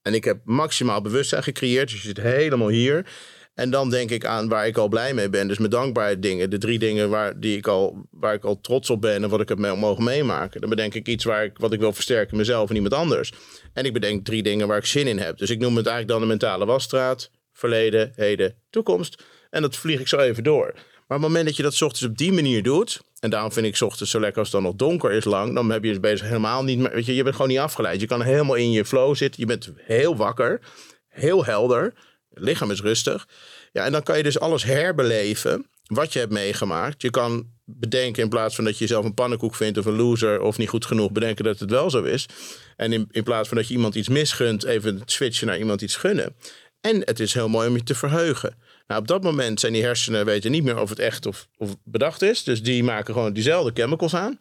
[0.03, 1.89] En ik heb maximaal bewustzijn gecreëerd.
[1.89, 3.05] Dus je zit helemaal hier.
[3.53, 5.47] En dan denk ik aan waar ik al blij mee ben.
[5.47, 6.49] Dus mijn dankbaarheid dingen.
[6.49, 9.41] De drie dingen waar, die ik al, waar ik al trots op ben en wat
[9.41, 10.61] ik heb mee, mogen meemaken.
[10.61, 13.33] Dan bedenk ik iets waar ik, wat ik wil versterken mezelf en iemand anders.
[13.73, 15.37] En ik bedenk drie dingen waar ik zin in heb.
[15.37, 17.31] Dus ik noem het eigenlijk dan de mentale wasstraat.
[17.51, 19.23] Verleden, heden, toekomst.
[19.49, 20.73] En dat vlieg ik zo even door.
[21.07, 23.01] Maar op het moment dat je dat ochtends op die manier doet...
[23.19, 25.55] en daarom vind ik ochtends zo lekker als het dan nog donker is lang...
[25.55, 26.91] dan heb je dus bezig helemaal niet meer...
[26.91, 28.01] Weet je, je bent gewoon niet afgeleid.
[28.01, 29.41] Je kan helemaal in je flow zitten.
[29.41, 30.59] Je bent heel wakker,
[31.07, 31.93] heel helder.
[32.33, 33.27] Het lichaam is rustig.
[33.71, 37.01] Ja, en dan kan je dus alles herbeleven wat je hebt meegemaakt.
[37.01, 39.77] Je kan bedenken in plaats van dat je jezelf een pannenkoek vindt...
[39.77, 41.11] of een loser of niet goed genoeg...
[41.11, 42.25] bedenken dat het wel zo is.
[42.75, 44.63] En in, in plaats van dat je iemand iets misgunt...
[44.63, 46.35] even switchen naar iemand iets gunnen.
[46.81, 48.55] En het is heel mooi om je te verheugen.
[48.87, 51.75] Nou, op dat moment zijn die hersenen weten niet meer of het echt of, of
[51.83, 52.43] bedacht is.
[52.43, 54.39] Dus die maken gewoon diezelfde chemicals aan.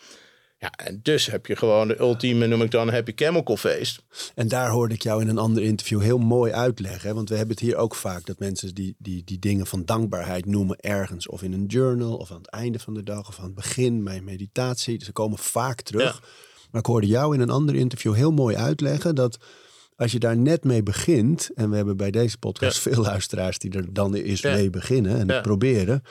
[0.62, 4.02] Ja, en dus heb je gewoon de ultieme, noem ik dan, happy chemical feest.
[4.34, 7.08] En daar hoorde ik jou in een ander interview heel mooi uitleggen.
[7.08, 9.84] hè, Want we hebben het hier ook vaak dat mensen die, die, die dingen van
[9.84, 11.28] dankbaarheid noemen ergens.
[11.28, 14.04] Of in een journal, of aan het einde van de dag, of aan het begin
[14.04, 14.98] bij een meditatie.
[14.98, 16.22] Dus ze komen vaak terug.
[16.70, 19.38] Maar ik hoorde jou in een ander interview heel mooi uitleggen dat
[20.02, 23.70] als je daar net mee begint, en we hebben bij deze podcast veel luisteraars die
[23.72, 24.54] er dan eens Ja.
[24.54, 26.02] mee beginnen en het proberen,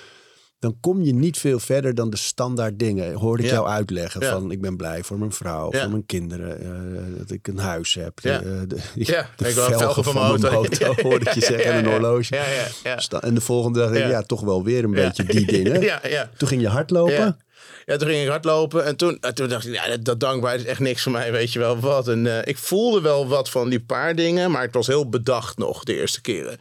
[0.59, 3.13] dan kom je niet veel verder dan de standaard dingen.
[3.13, 7.17] Hoorde ik jou uitleggen van ik ben blij voor mijn vrouw, voor mijn kinderen, eh,
[7.17, 8.19] dat ik een huis heb.
[8.19, 8.39] Ja.
[8.39, 11.77] De, de, Ja, de ik wil velgen van mijn auto, hoorde ik je zeggen, en
[11.85, 12.35] een horloge.
[12.35, 12.99] Ja, ja, ja.
[12.99, 14.21] Sta- En de volgende dag Ja.
[14.21, 15.99] toch wel weer een beetje die dingen.
[16.37, 17.37] Toen ging je hardlopen.
[17.85, 17.97] Ja.
[17.97, 20.79] Toen ging ik hardlopen en toen, en toen dacht ik, ja, dat, dankbaarheid is echt
[20.79, 22.07] niks voor mij, weet je wel wat.
[22.07, 25.57] En eh, ik voelde wel wat van die paar dingen, maar het was heel bedacht
[25.57, 26.59] nog de eerste keren.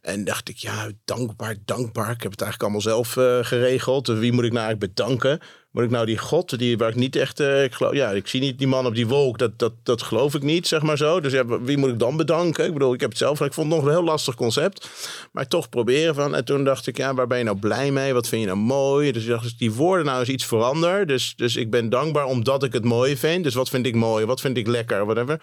[0.00, 2.10] En dacht ik, ja, dankbaar, dankbaar.
[2.10, 4.06] Ik heb het eigenlijk allemaal zelf eh, geregeld.
[4.06, 5.40] Wie moet ik nou eigenlijk bedanken?
[5.70, 7.40] Moet ik nou die God, die, waar ik niet echt...
[7.40, 10.02] eh, ik, geloof, ja, ik zie niet die man op die wolk, dat, dat, dat
[10.02, 11.20] geloof ik niet, zeg maar zo.
[11.20, 12.66] Dus ja, wie moet ik dan bedanken?
[12.66, 13.40] Ik bedoel, ik heb het zelf...
[13.40, 14.88] Ik vond het nog een heel lastig concept.
[15.32, 16.34] Maar toch proberen van...
[16.34, 18.12] En toen dacht ik, ja, waar ben je nou blij mee?
[18.12, 19.12] Wat vind je nou mooi?
[19.12, 21.06] Dus ik dacht, die woorden nou eens iets verander.
[21.06, 23.44] Dus, dus ik ben dankbaar omdat ik het mooi vind.
[23.44, 24.24] Dus wat vind ik mooi?
[24.24, 25.04] Wat vind ik lekker?
[25.04, 25.40] Whatever.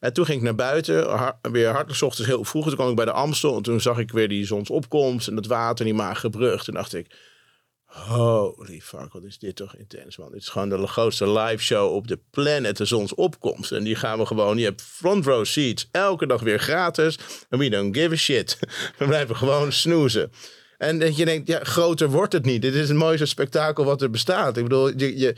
[0.00, 1.18] En toen ging ik naar buiten,
[1.52, 2.66] weer 's ochtends heel vroeg.
[2.66, 5.46] Toen kwam ik bij de Amstel en toen zag ik weer die zonsopkomst en het
[5.46, 6.64] water en die magere brug.
[6.64, 7.06] Toen dacht ik,
[7.84, 10.32] holy fuck, wat is dit toch intens, man.
[10.32, 13.72] Dit is gewoon de grootste live show op de planet, de zonsopkomst.
[13.72, 17.18] En die gaan we gewoon, je hebt front row seats, elke dag weer gratis.
[17.48, 18.58] En we don't give a shit.
[18.98, 20.32] We blijven gewoon snoezen.
[20.78, 22.62] En dat je denkt, ja, groter wordt het niet.
[22.62, 24.56] Dit is het mooiste spektakel wat er bestaat.
[24.56, 25.34] Ik bedoel, je, je,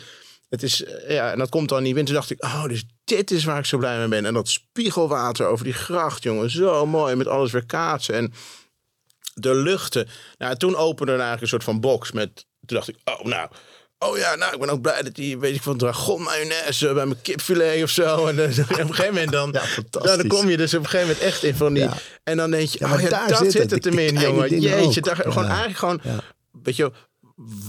[0.53, 2.05] het is, eh, ja, en dat komt dan niet in.
[2.05, 4.27] Toen dacht ik, oh, dus dit is waar ik zo blij mee ben.
[4.27, 7.15] En dat spiegelwater over die gracht, jongen, zo mooi.
[7.15, 8.33] Met alles weer kaatsen en
[9.35, 10.09] de luchten.
[10.39, 12.35] Nou, toen opende er eigenlijk een soort van box met...
[12.35, 13.49] Toen dacht ik, oh, nou...
[13.99, 17.07] Oh ja, nou, ik ben ook blij dat die, weet ik van, dragon mayonaise bij
[17.07, 18.27] mijn kipfilet of zo.
[18.27, 20.89] En dan, op een gegeven moment dan, Ja, nou, dan kom je dus op een
[20.89, 21.83] gegeven moment echt in van die...
[21.83, 21.97] Ja.
[22.23, 24.61] En dan denk je, Ja, oh maar ja, daar dat zit het, hem in, jongen.
[24.61, 26.01] Jeetje, daar, gewoon eigenlijk gewoon...
[26.63, 26.93] Weet je,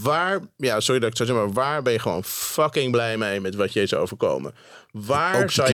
[0.02, 3.18] waar, ja, sorry dat ik het zo zeg, maar waar ben je gewoon fucking blij
[3.18, 4.54] mee met wat je is overkomen?
[4.92, 5.74] Waar zou je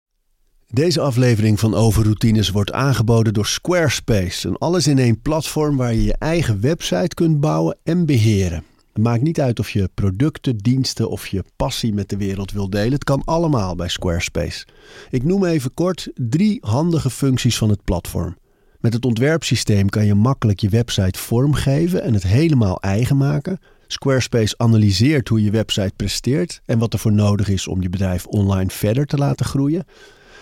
[0.66, 4.48] Deze aflevering van Overroutines wordt aangeboden door Squarespace.
[4.48, 8.64] Een alles-in-één platform waar je je eigen website kunt bouwen en beheren.
[8.92, 12.70] Het maakt niet uit of je producten, diensten of je passie met de wereld wil
[12.70, 12.92] delen.
[12.92, 14.66] Het kan allemaal bij Squarespace.
[15.10, 18.36] Ik noem even kort drie handige functies van het platform.
[18.80, 23.58] Met het ontwerpsysteem kan je makkelijk je website vormgeven en het helemaal eigen maken.
[23.92, 28.26] Squarespace analyseert hoe je website presteert en wat er voor nodig is om je bedrijf
[28.26, 29.84] online verder te laten groeien.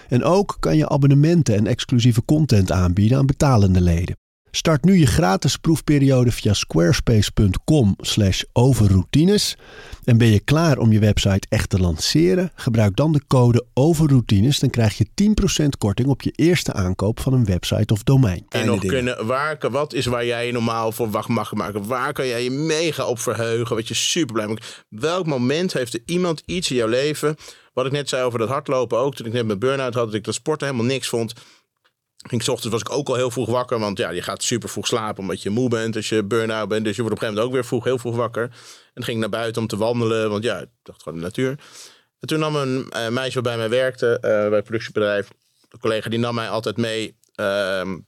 [0.08, 4.16] En ook kan je abonnementen en exclusieve content aanbieden aan betalende leden.
[4.50, 9.56] Start nu je gratis proefperiode via squarespace.com slash overroutines.
[10.04, 12.50] En ben je klaar om je website echt te lanceren?
[12.54, 14.58] Gebruik dan de code overroutines.
[14.58, 15.06] Dan krijg je
[15.64, 18.44] 10% korting op je eerste aankoop van een website of domein.
[18.48, 21.86] Kleine nog kunnen, waar, kan- wat is waar jij je normaal voor wacht mag maken?
[21.86, 23.76] Waar kan jij je mega op verheugen?
[23.76, 24.84] Wat je super blij maakt?
[24.88, 27.36] Welk moment heeft er iemand iets in jouw leven?
[27.74, 29.14] Wat ik net zei over dat hardlopen ook.
[29.14, 31.32] Toen ik net mijn burn-out had, dat ik dat sporten helemaal niks vond.
[32.26, 33.78] Ging 's ochtends was ik ook al heel vroeg wakker.
[33.78, 35.96] Want ja, je gaat super vroeg slapen omdat je moe bent.
[35.96, 36.84] Als je burn-out bent.
[36.84, 38.42] Dus je wordt op een gegeven moment ook weer vroeg, heel vroeg wakker.
[38.94, 40.30] En ging ik naar buiten om te wandelen.
[40.30, 41.58] Want ja, ik dacht gewoon de natuur.
[42.20, 44.06] En toen nam een eh, meisje wat bij mij werkte.
[44.14, 45.28] eh, bij een productiebedrijf.
[45.68, 47.16] Een collega die nam mij altijd mee.
[47.34, 47.98] ehm,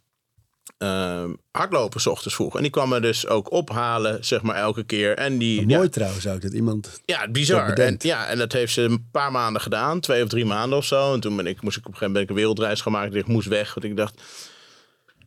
[0.80, 2.56] ehm, hardlopen 's ochtends vroeg.
[2.56, 5.16] En die kwam me dus ook ophalen, zeg maar, elke keer.
[5.16, 7.00] En die, Mooi ja, trouwens ook dat iemand...
[7.04, 7.72] ja, bizar.
[7.72, 10.00] En, ja, en dat heeft ze een paar maanden gedaan.
[10.00, 11.14] Twee of drie maanden of zo.
[11.14, 13.14] En toen ben ik, moest ik op een gegeven moment ben ik een wereldreis gemaakt.
[13.14, 14.22] Ik moest weg, want ik dacht...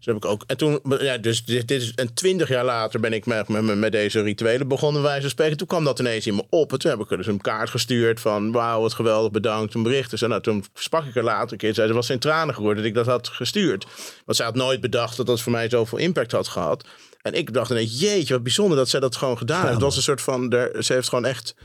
[0.03, 0.43] Dus heb ik ook.
[0.47, 1.93] En toen, ja, dus dit, dit is.
[1.93, 5.57] En twintig jaar later ben ik met, met, met deze rituelen begonnen, wijze van spreken.
[5.57, 6.71] Toen kwam dat ineens in me op.
[6.71, 8.51] En toen heb ik er dus een kaart gestuurd van.
[8.51, 9.73] Wauw, wat geweldig, bedankt.
[9.73, 10.09] Een bericht.
[10.09, 11.73] Dus en nou, toen sprak ik er later een keer.
[11.73, 13.85] Zei ze was in tranen geworden dat ik dat had gestuurd.
[14.25, 16.85] Want zij had nooit bedacht dat dat voor mij zoveel impact had gehad.
[17.21, 19.73] En ik dacht ineens, jeetje, wat bijzonder dat zij dat gewoon gedaan heeft.
[19.73, 20.51] Het was een soort van.
[20.51, 21.55] Er, ze heeft gewoon echt.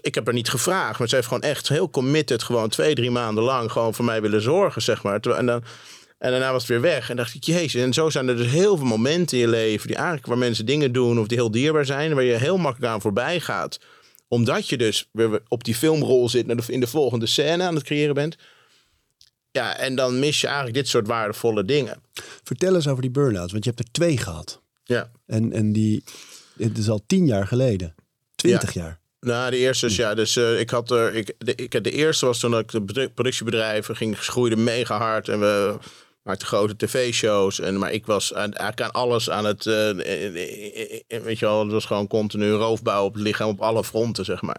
[0.00, 3.10] Ik heb haar niet gevraagd, maar ze heeft gewoon echt heel committed, gewoon twee, drie
[3.10, 5.20] maanden lang gewoon voor mij willen zorgen, zeg maar.
[5.20, 5.62] En dan.
[6.26, 7.10] En daarna was het weer weg.
[7.10, 7.82] En dacht ik, jezus.
[7.82, 9.86] En zo zijn er dus heel veel momenten in je leven...
[9.86, 12.14] die eigenlijk waar mensen dingen doen of die heel dierbaar zijn...
[12.14, 13.80] waar je heel makkelijk aan voorbij gaat.
[14.28, 16.68] Omdat je dus weer op die filmrol zit...
[16.68, 18.36] in de volgende scène aan het creëren bent.
[19.50, 22.02] Ja, en dan mis je eigenlijk dit soort waardevolle dingen.
[22.42, 24.60] Vertel eens over die burn-out, want je hebt er twee gehad.
[24.84, 25.10] Ja.
[25.26, 26.04] En, en die,
[26.58, 27.94] het is al tien jaar geleden.
[28.34, 28.98] Twintig jaar.
[29.20, 32.26] Nou, de eerste is ja, dus eh, ik had er, ik, de, ik, de eerste
[32.26, 35.76] was toen ik de produ- productiebedrijven ging, groeide mega hard en we
[36.26, 37.60] maakten grote tv-shows.
[37.60, 39.90] En, maar ik was eigenlijk aan alles aan het, eh,
[41.22, 44.42] weet je wel, het was gewoon continu roofbouw op het lichaam op alle fronten, zeg
[44.42, 44.58] maar.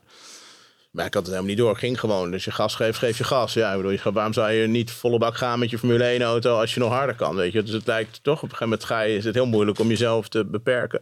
[0.92, 1.78] Maar ik had het helemaal niet door.
[1.78, 2.32] Ging gewoon.
[2.32, 3.54] Dus je gas geeft, geef je gas.
[3.54, 6.22] Ja, ik bedoel, je, waarom zou je niet volle bak gaan met je Formule 1
[6.22, 7.36] auto als je nog harder kan?
[7.36, 7.64] Weet je?
[7.64, 9.88] Dus het lijkt toch op een gegeven moment ga je, is het heel moeilijk om
[9.88, 11.02] jezelf te beperken.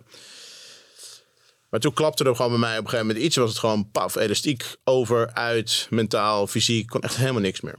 [1.70, 3.36] Maar toen klapte er gewoon bij mij op een gegeven moment iets.
[3.36, 6.88] Was het gewoon paf, elastiek over, uit, mentaal, fysiek.
[6.88, 7.78] Kon echt helemaal niks meer.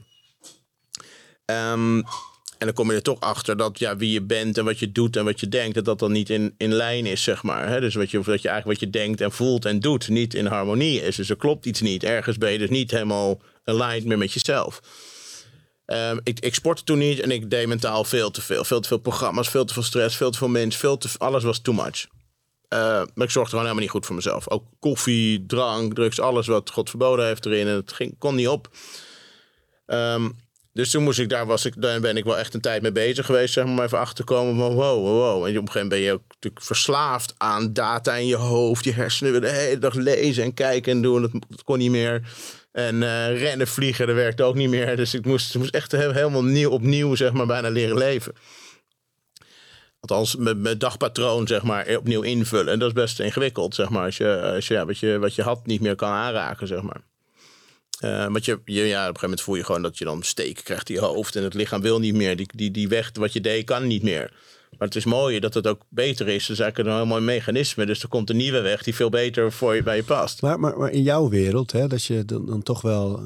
[1.45, 2.01] Ehm,
[2.57, 4.91] en dan kom je er toch achter dat ja, wie je bent en wat je
[4.91, 7.67] doet en wat je denkt, dat dat dan niet in, in lijn is, zeg maar.
[7.67, 7.79] Hè?
[7.79, 10.45] Dus wat je, dat je eigenlijk wat je denkt en voelt en doet niet in
[10.45, 11.15] harmonie is.
[11.15, 12.03] Dus er klopt iets niet.
[12.03, 14.81] Ergens ben je dus niet helemaal aligned meer met jezelf.
[15.85, 18.63] Ehm, ik, ik sportte toen niet en ik deed mentaal veel te veel.
[18.63, 21.43] Veel te veel programma's, veel te veel stress, veel te veel mensen, veel te, alles
[21.43, 22.07] was too much.
[22.73, 24.49] Uh, maar ik zorgde gewoon helemaal niet goed voor mezelf.
[24.49, 27.67] Ook koffie, drank, drugs, alles wat God verboden heeft erin.
[27.67, 28.69] En het ging, kon niet op.
[29.85, 30.35] Um,
[30.77, 32.91] dus toen moest ik daar, was ik, daar ben ik wel echt een tijd mee
[32.91, 35.35] bezig geweest, zeg maar, even achter te komen van wow, wow, wow.
[35.35, 38.83] En op een gegeven moment ben je ook natuurlijk verslaafd aan data in je hoofd.
[38.83, 41.21] Je hersenen willen de hele dag lezen en kijken en doen.
[41.21, 42.21] Dat, kon niet meer.
[42.71, 44.95] En uh, rennen, vliegen, dat werkte ook niet meer.
[44.95, 48.33] Dus ik moest, moest echt helemaal nieuw, opnieuw, zeg maar, bijna leren leven.
[49.99, 52.73] Althans, mijn, mijn dagpatroon, zeg maar, opnieuw invullen.
[52.73, 54.05] En dat is best ingewikkeld, zeg maar.
[54.05, 56.81] Als je, als je, ja, wat, je wat je had niet meer kan aanraken, zeg
[56.81, 57.01] maar.
[57.99, 60.23] Uh, want je, je, ja, op een gegeven moment voel je gewoon dat je dan
[60.23, 61.35] steken krijgt in je hoofd.
[61.35, 62.35] En het lichaam wil niet meer.
[62.35, 64.33] Die, die, die weg wat je deed kan niet meer.
[64.77, 66.45] Maar het is mooi dat het ook beter is.
[66.45, 67.85] Dus eigenlijk een heel mooi mechanisme.
[67.85, 70.41] Dus er komt een nieuwe weg die veel beter voor je, bij je past.
[70.41, 73.21] Maar, maar, maar in jouw wereld, hè, dat je dan, dan toch wel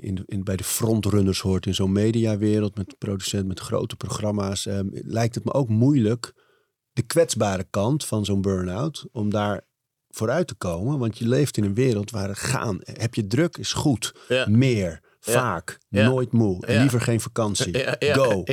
[0.00, 4.78] in, in, bij de frontrunners hoort in zo'n mediawereld met producent, met grote programma's, eh,
[4.90, 6.32] lijkt het me ook moeilijk
[6.92, 9.66] de kwetsbare kant van zo'n burn-out, om daar
[10.14, 10.98] vooruit te komen.
[10.98, 12.78] Want je leeft in een wereld waar het gaan.
[12.82, 14.14] Heb je druk is goed.
[14.46, 15.02] Meer.
[15.20, 15.78] Vaak.
[15.88, 16.64] Nooit moe.
[16.66, 17.84] Liever geen vakantie.
[17.98, 18.44] Go.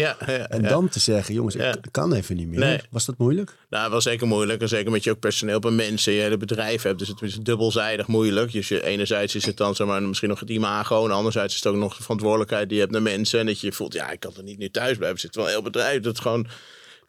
[0.47, 2.87] En dan te zeggen, jongens, ik kan even niet meer.
[2.89, 3.57] Was dat moeilijk?
[3.69, 4.61] Nou, wel zeker moeilijk.
[4.61, 6.13] En zeker met je ook personeel bij mensen.
[6.13, 6.99] Je hele bedrijf hebt.
[6.99, 8.51] Dus het is dubbelzijdig moeilijk.
[8.51, 11.05] Dus je, enerzijds is het dan zeg maar, misschien nog het imago.
[11.05, 13.39] En anderzijds is het ook nog de verantwoordelijkheid die je hebt naar mensen.
[13.39, 15.09] En dat je voelt, ja, ik kan er niet nu thuis blijven.
[15.09, 16.01] Het zit wel een heel bedrijf.
[16.01, 16.47] Dat, gewoon,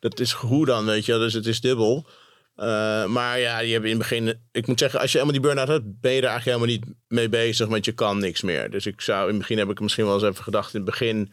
[0.01, 1.13] dat is hoe dan, weet je.
[1.13, 2.07] Dus het is dubbel.
[2.57, 4.41] Uh, maar ja, je hebt in het begin.
[4.53, 6.97] Ik moet zeggen, als je helemaal die burn-out hebt, ben je er eigenlijk helemaal niet
[7.09, 8.71] mee bezig, want je kan niks meer.
[8.71, 10.91] Dus ik zou in het begin heb ik misschien wel eens even gedacht in het
[10.91, 11.33] begin.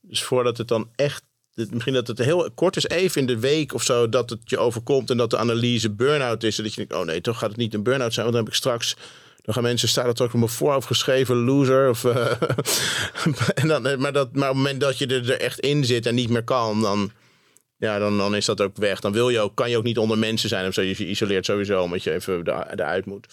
[0.00, 1.24] Dus voordat het dan echt.
[1.70, 4.58] Misschien dat het heel kort is, even in de week of zo, dat het je
[4.58, 6.58] overkomt en dat de analyse burn-out is.
[6.58, 8.44] En dat je denkt, oh nee, toch gaat het niet een burn-out zijn, want dan
[8.44, 8.96] heb ik straks.
[9.42, 11.88] Dan gaan mensen, staat er toch op mijn voorhoofd geschreven, loser.
[11.88, 12.26] Of, uh,
[13.60, 16.14] en dan, maar, dat, maar op het moment dat je er echt in zit en
[16.14, 17.12] niet meer kan, dan
[17.76, 19.00] ja, dan, dan is dat ook weg.
[19.00, 20.82] Dan wil je ook, kan je ook niet onder mensen zijn of zo.
[20.82, 23.26] Je isoleert sowieso omdat je even eruit moet.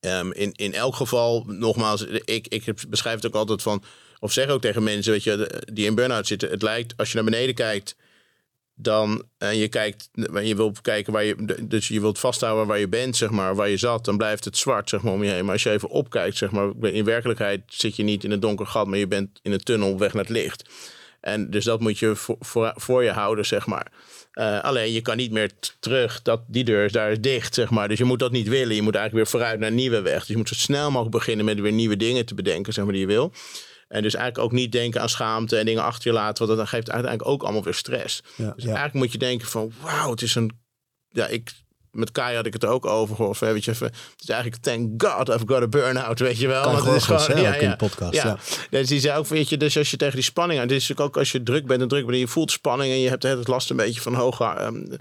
[0.00, 3.82] Um, in, in elk geval, nogmaals, ik, ik beschrijf het ook altijd van,
[4.18, 6.50] of zeg ook tegen mensen, weet je, die in burn-out zitten.
[6.50, 7.96] Het lijkt, als je naar beneden kijkt,
[8.74, 10.08] dan en je kijkt,
[10.42, 13.68] je wilt kijken waar je, dus je wilt vasthouden waar je bent, zeg maar, waar
[13.68, 15.44] je zat, dan blijft het zwart, zeg maar, om je heen.
[15.44, 18.66] Maar als je even opkijkt, zeg maar, in werkelijkheid zit je niet in een donker
[18.66, 20.64] gat, maar je bent in een tunnel weg naar het licht.
[21.20, 23.92] En dus dat moet je voor, voor, voor je houden, zeg maar.
[24.34, 25.50] Uh, alleen je kan niet meer
[25.80, 27.88] terug, dat, die deur is daar is dicht, zeg maar.
[27.88, 28.74] Dus je moet dat niet willen.
[28.74, 30.18] Je moet eigenlijk weer vooruit naar een nieuwe weg.
[30.18, 32.92] Dus je moet zo snel mogelijk beginnen met weer nieuwe dingen te bedenken, zeg maar,
[32.92, 33.32] die je wil.
[33.88, 36.68] En dus eigenlijk ook niet denken aan schaamte en dingen achter je laten, want dat
[36.68, 38.22] geeft uiteindelijk ook allemaal weer stress.
[38.36, 40.64] Ja, dus eigenlijk moet je denken van, wauw, het is een...
[41.08, 41.52] Ja, ik
[41.96, 43.38] met Kai had ik het ook over gehoord.
[43.38, 46.62] Weet je, het is eigenlijk thank God I've got a burn-out, weet je wel.
[46.62, 48.14] Kan Want het is gewoon ja, ja, in de podcast.
[48.14, 48.26] Ja.
[48.26, 48.38] ja.
[48.70, 50.96] Dus die zei ook, weet je, dus als je tegen die spanning aan, dit is
[50.98, 53.48] ook als je druk bent en druk bent, je voelt spanning en je hebt het
[53.48, 54.62] last een beetje van hoge.
[54.62, 54.96] Um,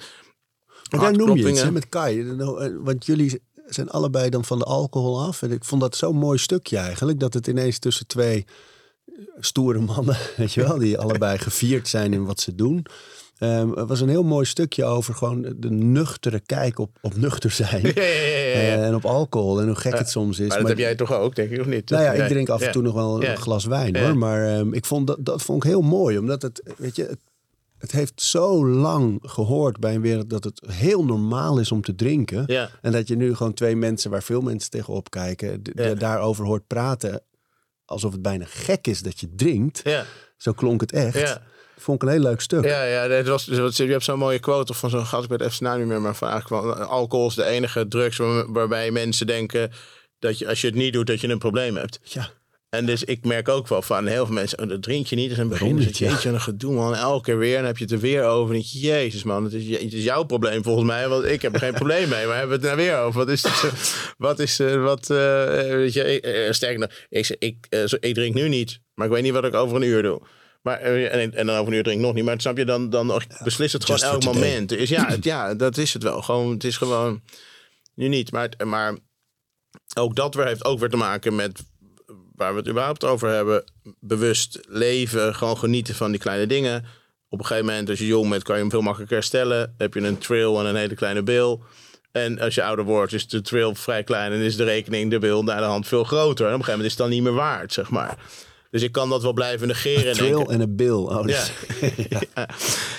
[0.90, 5.22] daar noem je iets met Kai, eh, want jullie zijn allebei dan van de alcohol
[5.22, 5.42] af.
[5.42, 8.46] En ik vond dat zo'n mooi stukje eigenlijk, dat het ineens tussen twee
[9.40, 12.86] stoere mannen, weet je wel, die allebei gevierd zijn in wat ze doen.
[13.40, 17.52] Um, het was een heel mooi stukje over gewoon de nuchtere kijk op, op nuchter
[17.52, 17.94] zijn.
[18.56, 20.48] Ja, ja, en op alcohol en hoe gek het soms is.
[20.48, 21.90] Maar dat heb jij toch ook, denk ik, of niet?
[21.90, 24.18] Nou ja, ik drink af en toe nog wel een glas wijn hoor.
[24.18, 26.18] Maar um, ik vond dat, dat vond ik heel mooi.
[26.18, 27.20] Omdat het, weet je, het,
[27.78, 31.96] het heeft zo lang gehoord bij een wereld dat het heel normaal is om te
[31.96, 32.46] drinken.
[32.82, 35.62] En dat je nu gewoon twee mensen waar veel mensen tegenop kijken,
[35.98, 37.22] daarover hoort praten.
[37.86, 39.84] Alsof het bijna gek is dat je drinkt.
[40.38, 41.40] Zo klonk het echt.
[41.78, 42.64] Vond ik een heel leuk stuk.
[42.64, 43.46] Ja, ja dat was,
[43.76, 46.16] je hebt zo'n mooie quote of van zo'n gast, ik weet even niet meer, maar
[46.16, 48.18] van eigenlijk wel, alcohol is de enige drugs
[48.48, 49.72] waarbij mensen denken
[50.20, 52.00] dat je, als je het niet doet, dat je een probleem hebt.
[52.04, 52.30] Ja.
[52.76, 55.30] En dus ik merk ook wel van heel veel mensen, oh, dat drink je niet.
[55.30, 56.96] Dus in het begin is het een gedoe man.
[56.96, 58.56] Elke keer weer, dan heb je het er weer over.
[58.56, 61.08] En je, jezus man, het is, het is jouw probleem volgens mij.
[61.08, 62.26] Want ik heb er geen probleem mee.
[62.26, 63.20] Maar hebben we het nou weer over?
[63.20, 64.14] Wat is het?
[64.18, 65.18] Wat is, uh, wat, uh,
[65.54, 67.68] weet je, sterk nog, ik, ik,
[68.00, 68.80] ik drink nu niet.
[68.94, 70.22] Maar ik weet niet wat ik over een uur doe.
[70.66, 72.24] Maar, eh, en, en dan over een uur drink ik nog niet.
[72.24, 74.72] Maar snap je, dan, dan beslist het gewoon elk moment.
[74.72, 76.22] Is, ja, ja, dat is het wel.
[76.22, 77.22] Gewoon, het is gewoon
[77.96, 78.32] nu niet.
[78.32, 78.96] Maar, maar
[79.98, 81.64] ook dat weer heeft ook weer te maken met
[82.36, 83.64] waar we het überhaupt over hebben.
[84.00, 86.86] Bewust leven, gewoon genieten van die kleine dingen.
[87.30, 89.76] Op een gegeven moment, als je jong bent, kan je hem veel makkelijker herstellen.
[89.78, 91.64] Heb je een trail en een hele kleine bil.
[92.12, 95.20] En als je ouder wordt, is de trail vrij klein en is de rekening, de
[95.20, 96.48] bil, naar de hand veel groter.
[96.48, 98.18] En op een gegeven moment is het dan niet meer waard, zeg maar.
[98.76, 100.08] Dus ik kan dat wel blijven negeren.
[100.08, 101.04] Een trail en een bil.
[101.04, 101.44] Oh, ja.
[102.10, 102.50] ja.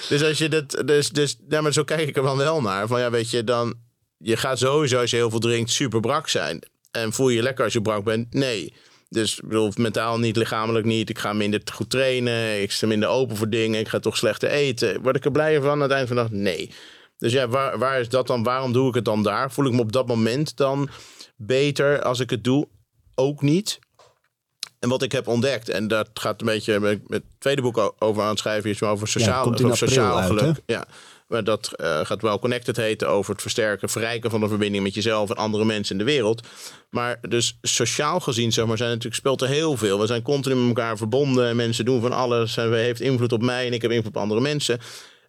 [0.09, 2.87] Dus als je dat, dus, dus, ja, maar zo kijk ik er dan wel naar.
[2.87, 3.75] Van ja, weet je, dan,
[4.19, 6.63] je gaat sowieso als je heel veel drinkt super brak zijn.
[6.91, 8.35] En voel je je lekker als je brak bent?
[8.35, 8.75] Nee.
[9.09, 11.11] Dus ik bedoel, mentaal niet, lichamelijk niet.
[11.11, 12.63] Ik ga minder goed trainen.
[12.63, 13.81] Ik sta minder open voor dingen.
[13.81, 15.03] Ik ga toch slechter eten.
[15.03, 16.31] Word ik er blijer van aan het eind van de dag?
[16.31, 16.71] Nee.
[17.19, 18.43] Dus ja, waar, waar is dat dan?
[18.43, 19.53] Waarom doe ik het dan daar?
[19.53, 20.89] Voel ik me op dat moment dan
[21.37, 22.69] beter als ik het doe?
[23.15, 23.79] Ook niet.
[24.79, 28.23] En wat ik heb ontdekt, en dat gaat een beetje met, het tweede boek over
[28.23, 30.57] aan het schrijven, is over sociaal, ja, over sociaal uit, geluk.
[30.67, 30.87] Ja.
[31.29, 34.95] Maar dat uh, gaat wel connected heten over het versterken, verrijken van de verbinding met
[34.95, 36.47] jezelf en andere mensen in de wereld.
[36.91, 40.01] Maar dus sociaal gezien, zeg maar, zijn natuurlijk, speelt er heel veel.
[40.01, 42.57] We zijn continu met elkaar verbonden en mensen doen van alles.
[42.57, 44.79] En we heeft invloed op mij en ik heb invloed op andere mensen.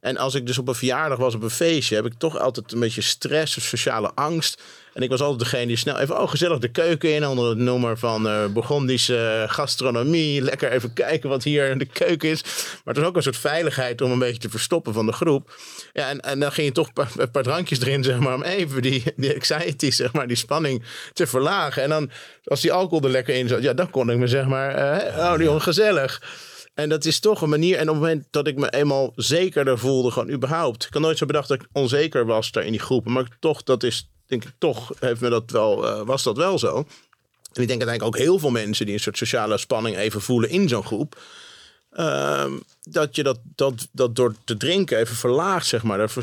[0.02, 2.72] En als ik dus op een verjaardag was, op een feestje, heb ik toch altijd
[2.72, 4.62] een beetje stress of sociale angst.
[4.98, 7.58] En ik was altijd degene die snel even, oh gezellig de keuken in onder het
[7.58, 10.42] noemer van uh, Burgondische gastronomie.
[10.42, 12.42] Lekker even kijken wat hier de keuken is.
[12.44, 15.56] Maar het was ook een soort veiligheid om een beetje te verstoppen van de groep.
[15.94, 18.82] Ja, en, en dan ging je toch een paar, drankjes erin, zeg maar, om even
[18.82, 20.84] die, die anxiety, zeg maar, die spanning
[21.14, 21.84] te verlagen.
[21.84, 22.12] En dan,
[22.44, 25.18] als die alcohol er lekker in zat, ja, dan kon ik me, zeg maar, uh,
[25.18, 26.22] oh, die ongezellig.
[26.74, 27.78] En dat is toch een manier.
[27.78, 30.86] En op het moment dat ik me eenmaal zekerder voelde, gewoon überhaupt.
[30.86, 33.12] Ik had nooit zo bedacht dat ik onzeker was daar in die groepen.
[33.12, 36.60] Maar toch, dat is, denk ik, toch heeft me dat wel, uh, was dat wel
[36.60, 36.76] zo.
[36.78, 40.50] En ik denk uiteindelijk ook heel veel mensen die een soort sociale spanning even voelen
[40.50, 41.22] in zo'n groep.
[41.94, 42.46] Uh,
[42.90, 45.98] dat je dat, dat, dat door te drinken even verlaagt, zeg maar.
[45.98, 46.14] Dat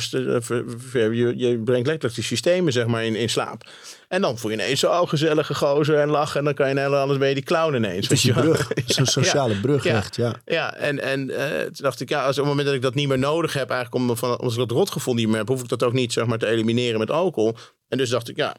[0.93, 3.65] je, je brengt letterlijk die systemen zeg maar, in, in slaap.
[4.09, 6.39] En dan voel je ineens zo oh, gezellige gozer en lachen.
[6.39, 8.09] En dan kan je heel anders ben je die clown ineens.
[8.09, 8.71] Het is brug.
[8.75, 9.97] Een sociale brug, ja.
[9.97, 10.17] echt.
[10.17, 12.83] Ja, ja en, en uh, toen dacht ik, ja, als op het moment dat ik
[12.83, 15.49] dat niet meer nodig heb, eigenlijk om van, als ik dat rotgevoel niet meer heb,
[15.49, 17.57] hoef ik dat ook niet zeg maar, te elimineren met alcohol.
[17.89, 18.57] En dus dacht ik, ja,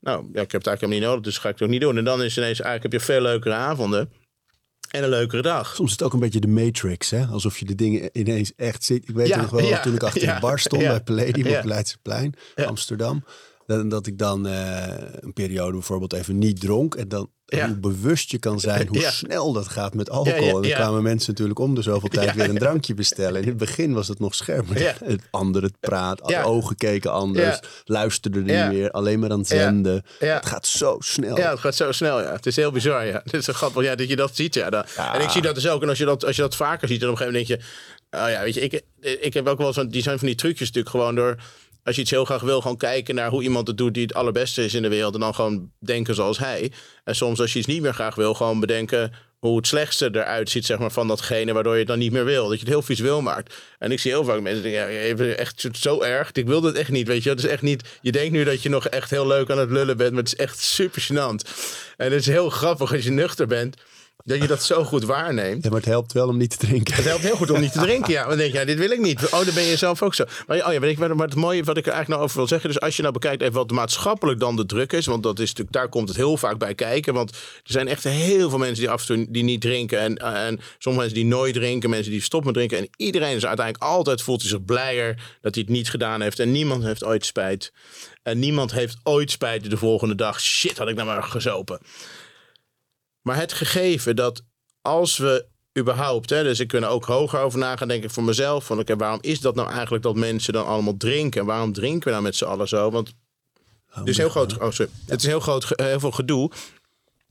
[0.00, 1.80] nou, ja, ik heb het eigenlijk helemaal niet nodig, dus ga ik het ook niet
[1.80, 1.96] doen.
[1.98, 4.12] En dan is ineens, eigenlijk heb je veel leukere avonden.
[4.88, 5.74] En een leukere dag.
[5.74, 7.26] Soms is het ook een beetje de Matrix, hè?
[7.26, 9.08] Alsof je de dingen ineens echt ziet.
[9.08, 11.56] Ik weet Ja, nog wel, ja, toen ik achter ja, de bar stond bij Palladium
[11.56, 12.34] op Leidseplein.
[12.54, 13.24] Amsterdam.
[13.66, 14.86] Dat, dat ik dan eh,
[15.20, 16.94] een periode bijvoorbeeld even niet dronk.
[16.94, 17.66] En dan Ja.
[17.66, 19.10] hoe bewust je kan zijn, hoe Ja.
[19.10, 20.46] snel dat gaat met alcohol.
[20.46, 23.42] Ja, En dan kwamen mensen natuurlijk om de zoveel tijd weer een drankje bestellen.
[23.42, 24.68] In het begin was het nog scherp.
[24.68, 24.94] Maar Ja.
[25.04, 27.46] Het andere het praat, ogen keken anders.
[27.46, 27.60] Ja.
[27.84, 30.04] Luisterde niet meer, alleen maar aan het zenden.
[30.18, 31.36] Het gaat zo snel.
[31.38, 32.32] Ja, het gaat zo snel, ja.
[32.32, 33.20] Het is heel bizar, ja.
[33.24, 34.70] Het is zo grappig ja, dat je dat ziet, ja.
[34.70, 34.84] Dan-.
[35.12, 35.82] En ik zie dat dus ook.
[35.82, 37.72] En als je dat, als je dat vaker ziet, dan op een gegeven moment denk
[37.72, 37.86] je...
[38.10, 38.82] Oh ja, weet je, ik,
[39.24, 39.88] ik heb ook wel zo'n...
[39.88, 41.36] Die zijn van die trucjes natuurlijk gewoon door...
[41.88, 44.14] Als je iets heel graag wil, gewoon kijken naar hoe iemand het doet die het
[44.14, 45.14] allerbeste is in de wereld.
[45.14, 46.72] En dan gewoon denken zoals hij.
[47.04, 50.50] En soms als je iets niet meer graag wil, gewoon bedenken hoe het slechtste eruit
[50.50, 52.42] ziet zeg maar, van datgene waardoor je het dan niet meer wil.
[52.42, 53.54] Dat je het heel visueel maakt.
[53.78, 56.32] En ik zie heel vaak mensen denken, ja, even echt zo erg.
[56.32, 57.30] Ik wil dat echt niet, weet je.
[57.30, 59.70] Het is echt niet, je denkt nu dat je nog echt heel leuk aan het
[59.70, 61.50] lullen bent, maar het is echt super gênant.
[61.96, 63.76] En het is heel grappig als je nuchter bent,
[64.28, 65.62] dat je dat zo goed waarneemt.
[65.62, 66.94] Ja, maar het helpt wel om niet te drinken.
[66.94, 68.12] Het helpt heel goed om niet te drinken.
[68.12, 69.24] Ja, dan denk je, ja, dit wil ik niet.
[69.24, 70.24] Oh, dan ben je zelf ook zo.
[70.46, 72.46] Maar, oh ja, weet ik, maar het mooie wat ik er eigenlijk nou over wil
[72.46, 72.68] zeggen.
[72.68, 75.06] Dus als je nou bekijkt even wat maatschappelijk dan de druk is.
[75.06, 77.14] Want dat is natuurlijk, daar komt het heel vaak bij kijken.
[77.14, 79.98] Want er zijn echt heel veel mensen die af en toe die niet drinken.
[79.98, 81.90] En, en sommige mensen die nooit drinken.
[81.90, 82.78] Mensen die stoppen met drinken.
[82.78, 86.38] En iedereen is uiteindelijk altijd voelt hij zich blijer dat hij het niet gedaan heeft.
[86.38, 87.72] En niemand heeft ooit spijt.
[88.22, 90.40] En niemand heeft ooit spijt de volgende dag.
[90.40, 91.78] Shit, had ik nou maar gezopen.
[93.28, 94.42] Maar het gegeven dat
[94.82, 95.46] als we
[95.78, 98.64] überhaupt, hè, dus ik kan er ook hoger over na gaan denken voor mezelf.
[98.64, 101.40] Van oké, waarom is dat nou eigenlijk dat mensen dan allemaal drinken?
[101.40, 102.90] En waarom drinken we nou met z'n allen zo?
[102.90, 103.14] Want
[103.90, 104.90] het is heel groot, oh, sorry.
[105.06, 106.50] Het is heel groot, heel veel gedoe.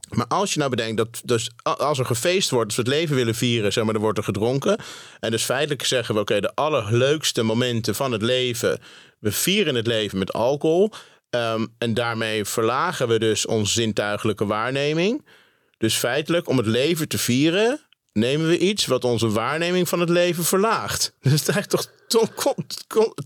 [0.10, 3.16] Maar als je nou bedenkt dat dus als er gefeest wordt, als we het leven
[3.16, 4.80] willen vieren, zeg maar, dan wordt er gedronken.
[5.20, 8.80] En dus feitelijk zeggen we, oké, de allerleukste momenten van het leven,
[9.20, 10.92] we vieren het leven met alcohol.
[11.30, 15.24] Ehm, en daarmee verlagen we dus onze zintuigelijke waarneming.
[15.78, 17.80] Dus feitelijk, om het leven te vieren,
[18.14, 21.14] nemen we iets wat onze waarneming van het leven verlaagt.
[21.22, 21.96] Dus het is eigenlijk toch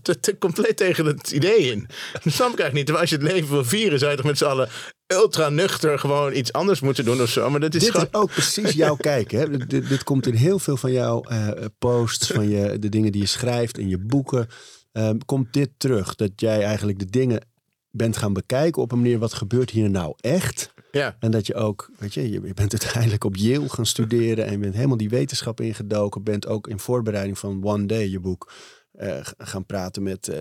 [0.02, 1.86] te- te- compleet tegen het idee in.
[2.12, 2.86] Dat snap ik eigenlijk niet.
[2.86, 4.68] Terwijl als je het leven wil vieren, zou je toch met z'n allen
[5.06, 7.50] ultra nuchter gewoon iets anders moeten doen of zo.
[7.50, 8.06] Maar dat is Dit gewoon...
[8.06, 9.30] is ook precies jouw kijk.
[9.30, 9.66] Hè?
[9.66, 11.48] Dit, dit komt in heel veel van jouw eh,
[11.78, 14.48] posts, van je, de dingen die je schrijft in je boeken.
[14.92, 16.14] Ehm, komt dit terug?
[16.14, 17.46] Dat jij eigenlijk de dingen
[17.90, 20.72] bent gaan bekijken op een manier, wat gebeurt hier nou echt?
[20.92, 21.16] Ja.
[21.18, 24.58] En dat je ook, weet je, je bent uiteindelijk op Yale gaan studeren en je
[24.58, 26.22] bent helemaal die wetenschap ingedoken.
[26.22, 28.52] Bent ook in voorbereiding van One Day, je boek,
[28.92, 30.38] eh, gaan praten met eh,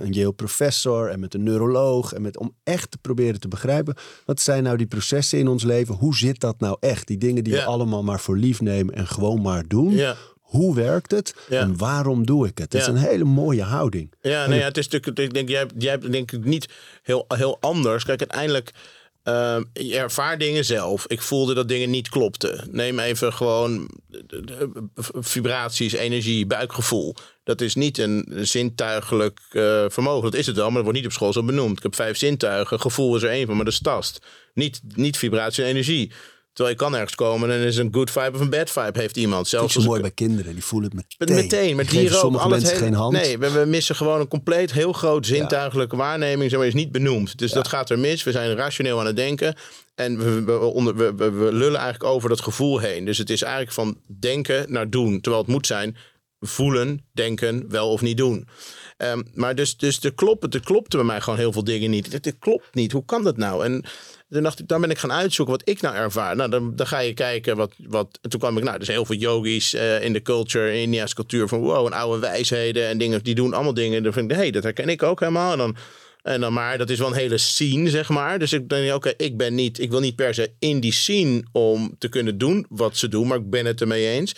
[0.00, 2.12] een Yale professor en met een neuroloog.
[2.12, 3.94] En met, om echt te proberen te begrijpen.
[4.24, 5.94] Wat zijn nou die processen in ons leven?
[5.94, 7.06] Hoe zit dat nou echt?
[7.06, 7.58] Die dingen die Ja.
[7.58, 9.90] we allemaal maar voor lief nemen en gewoon maar doen.
[9.92, 10.16] Ja.
[10.40, 11.34] Hoe werkt het?
[11.48, 11.60] Ja.
[11.60, 12.72] En waarom doe ik het?
[12.72, 14.12] Het is een hele mooie houding.
[14.20, 16.68] Ja, nee, ja, het is natuurlijk, ik denk, jij, hebt- jij hebt denk ik niet
[17.02, 18.04] heel, heel anders.
[18.04, 18.70] Kijk, uiteindelijk,
[19.22, 21.06] ehm, je ervaart dingen zelf.
[21.06, 22.68] Ik voelde dat dingen niet klopten.
[22.70, 23.90] Neem even gewoon
[25.20, 27.14] vibraties, energie, buikgevoel.
[27.44, 30.30] Dat is niet een zintuigelijk eh, vermogen.
[30.30, 31.76] Dat is het wel, maar dat wordt niet op school zo benoemd.
[31.76, 32.80] Ik heb vijf zintuigen.
[32.80, 34.26] Gevoel is er één van, maar dat is tast.
[34.54, 36.12] Niet, niet vibratie en energie.
[36.52, 39.16] Terwijl je kan ergens komen en is een good vibe of een bad vibe heeft
[39.16, 39.40] iemand.
[39.40, 40.52] Dat Zelfs is zo als mooi bij kinderen.
[40.54, 41.36] Die voelen het met- meteen.
[41.44, 42.20] Meteen, met dieren ook.
[42.20, 43.12] sommige mensen hele- geen hand.
[43.12, 46.50] Nee, we, we missen gewoon een compleet heel groot zintuigelijke waarneming.
[46.50, 47.38] Zeg maar, is niet benoemd.
[47.38, 48.22] Dus dat gaat er mis.
[48.22, 49.54] We zijn rationeel aan het denken.
[49.94, 50.44] En we,
[51.16, 53.04] we, lullen eigenlijk over dat gevoel heen.
[53.04, 55.20] Dus het is eigenlijk van denken naar doen.
[55.20, 55.96] Terwijl het moet zijn
[56.40, 58.48] voelen, denken, wel of niet doen.
[58.96, 62.12] Ehm, maar dus, dus er, klopt, er klopte bij mij gewoon heel veel dingen niet.
[62.12, 62.92] Het klopt niet.
[62.92, 63.64] Hoe kan dat nou?
[63.64, 63.84] En
[64.32, 66.36] toen dacht ik, dan ben ik gaan uitzoeken wat ik nou ervaar.
[66.36, 68.18] Nou, dan, dan ga je kijken wat, wat.
[68.22, 70.82] En toen kwam ik, nou, er zijn heel veel yogis eh, in de culture, in
[70.82, 73.22] India's cultuur van wow, en oude wijsheden en dingen.
[73.22, 74.02] Die doen allemaal dingen.
[74.02, 75.56] Dan vind ik, hé, hey, dat herken ik ook helemaal.
[75.56, 75.76] Dan,
[76.22, 78.38] en dan maar, dat is wel een hele scene, zeg maar.
[78.38, 81.42] Dus ik denk, oké, ik ben niet, ik wil niet per se in die scene
[81.52, 84.34] om te kunnen doen wat ze doen, maar ik ben het ermee eens.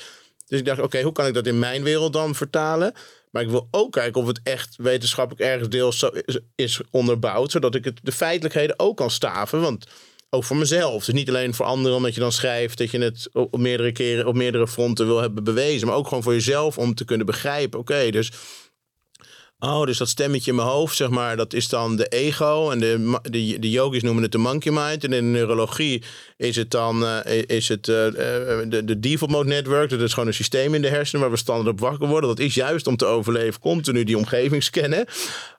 [0.47, 2.93] Dus ik dacht, oké, hoe kan ik dat in mijn wereld dan vertalen?
[3.35, 6.11] Maar ik wil ook kijken of het echt wetenschappelijk ergens deels zo
[6.55, 7.51] is, onderbouwd.
[7.51, 9.61] Zodat ik het, de feitelijkheden ook kan staven.
[9.61, 9.87] Want
[10.31, 11.05] ook voor mezelf.
[11.05, 14.27] Dus niet alleen voor anderen omdat je dan schrijft dat je het op meerdere keren
[14.27, 15.87] op meerdere fronten wil hebben bewezen.
[15.87, 17.79] Maar ook gewoon voor jezelf om te kunnen begrijpen.
[17.79, 18.33] Oké, dus
[19.59, 22.71] Oh, dus dat stemmetje in mijn hoofd, zeg maar, dat is dan de ego.
[22.71, 25.05] En de, de, de yogis noemen het de monkey mind.
[25.05, 26.03] En in de neurologie
[26.37, 29.91] is het dan eh, is het, eh, eh, de, de default mode network.
[29.91, 32.29] Dat is gewoon een systeem in de hersenen waar we standaard op wakker worden.
[32.29, 35.07] Dat is juist om te overleven, continu die omgeving scannen.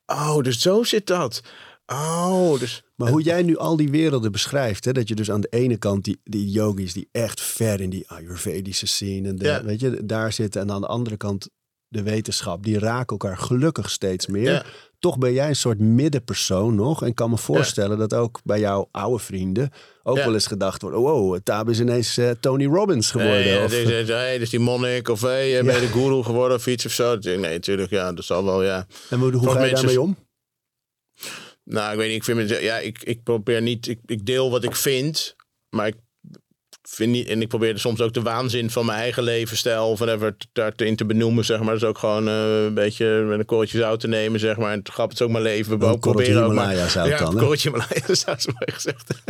[0.06, 1.42] Oh, dus zo zit dat.
[1.86, 2.84] Oh, dus...
[2.96, 5.78] Maar hoe jij nu al die werelden beschrijft, hè, dat je dus aan de ene
[5.78, 9.64] kant die, die yogis die echt ver in die Ayurvedische scene, en de, Ja.
[9.64, 11.50] weet je, daar zitten, en aan de andere kant
[11.88, 14.52] de wetenschap, die raken elkaar gelukkig steeds meer.
[14.52, 14.64] Ja.
[15.00, 17.04] Toch ben jij een soort middenpersoon nog.
[17.04, 19.72] En kan me voorstellen dat ook bij jouw oude vrienden
[20.04, 20.24] ook Ja.
[20.26, 23.44] wel eens gedacht wordt: wow, Tab is ineens eh, Tony Robbins geworden.
[23.46, 25.88] Nee, of, deze, deze, hey, dus die monnik of hey, ben je Ja.
[25.88, 27.16] de guru geworden of iets of zo.
[27.18, 28.88] Nee, natuurlijk, ja, dat zal wel, ja.
[29.10, 30.18] en hoe, hoe ga je daarmee om?
[31.64, 32.18] Nou, ik weet niet.
[32.18, 33.88] Ik vind het, ja, ik, ik probeer niet.
[33.88, 35.36] Ik, ik deel wat ik vind,
[35.70, 35.96] maar ik
[36.90, 37.28] vind niet.
[37.28, 41.06] En ik probeer soms ook de waanzin van mijn eigen levensstijl of whatever daarin te
[41.06, 41.74] benoemen, zeg maar.
[41.74, 44.72] Dus ook gewoon eh, een beetje met een korreltje zout te nemen, zeg maar.
[44.72, 45.80] En het grap het is ook mijn leven.
[45.80, 46.76] We proberen ook maar.
[46.76, 49.22] Ja, dan, een korreltje Himalaya zout, mooi gezegd.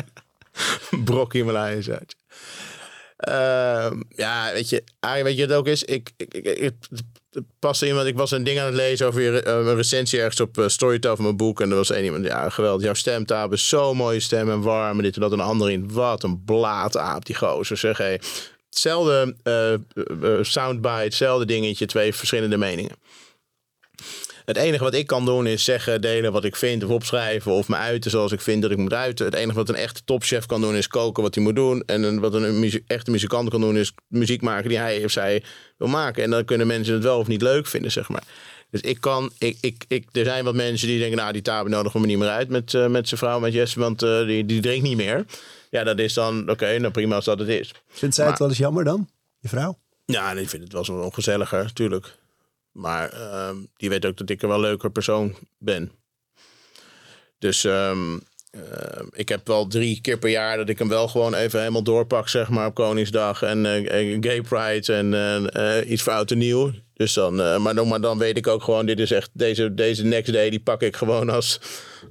[1.06, 2.16] Brok Himalaya zout.
[3.18, 5.84] Ehm, ja, weet je, weet je wat het ook is?
[5.84, 7.04] Ik, ik, ik, ik, het
[7.60, 10.58] paste iemand, ik was een ding aan het lezen over eh, een recensie ergens op
[10.58, 11.62] uh, Storytel van mijn boek.
[11.62, 12.84] En er was één iemand, ja, geweldig.
[12.84, 15.32] Jouw stemtaal is zo'n mooie stem en warm en dit en dat.
[15.32, 17.78] En een ander in, wat een blaadaap die gozer.
[17.78, 18.20] Zeg, hey.
[18.76, 19.80] Hetzelfde eh, eh,
[20.42, 22.96] soundbite, hetzelfde dingetje, twee verschillende meningen.
[24.46, 27.68] Het enige wat ik kan doen is zeggen, delen wat ik vind of opschrijven of
[27.68, 29.26] me uiten zoals ik vind dat ik moet uiten.
[29.26, 31.84] Het enige wat een echte topchef kan doen is koken wat hij moet doen.
[31.86, 35.12] En een, wat een muzie- echte muzikant kan doen is muziek maken die hij of
[35.12, 35.44] zij
[35.78, 36.24] wil maken.
[36.24, 38.24] En dan kunnen mensen het wel of niet leuk vinden, zeg maar.
[38.70, 41.72] Dus ik kan, ik, ik, ik, er zijn wat mensen die denken, nou die taben
[41.72, 44.46] nodigen we niet meer uit met, eh, met zijn vrouw, met Jesse, want eh, die,
[44.46, 45.26] die drinkt niet meer.
[45.70, 47.72] Ja, dat is dan, oké, nou prima als dat het is.
[47.88, 49.78] Vindt zij het wel eens jammer dan, je vrouw?
[50.06, 52.16] Ja, ik vind het wel zo ongezelliger, natuurlijk.
[52.76, 55.92] Maar ehm, die weet ook dat ik een wel leuker persoon ben.
[57.40, 58.20] Dus ehm,
[58.52, 61.84] ehm, ik heb wel drie keer per jaar dat ik hem wel gewoon even helemaal
[61.84, 65.14] doorpak, zeg maar, op Koningsdag en eh, Gay Pride en
[65.52, 66.72] eh, iets voor oud en nieuw.
[66.94, 69.74] Dus dan, eh, maar, dan, maar dan weet ik ook gewoon, dit is echt, deze,
[69.74, 71.60] deze next day, die pak ik gewoon als,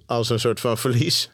[0.06, 1.30] als een soort van verlies.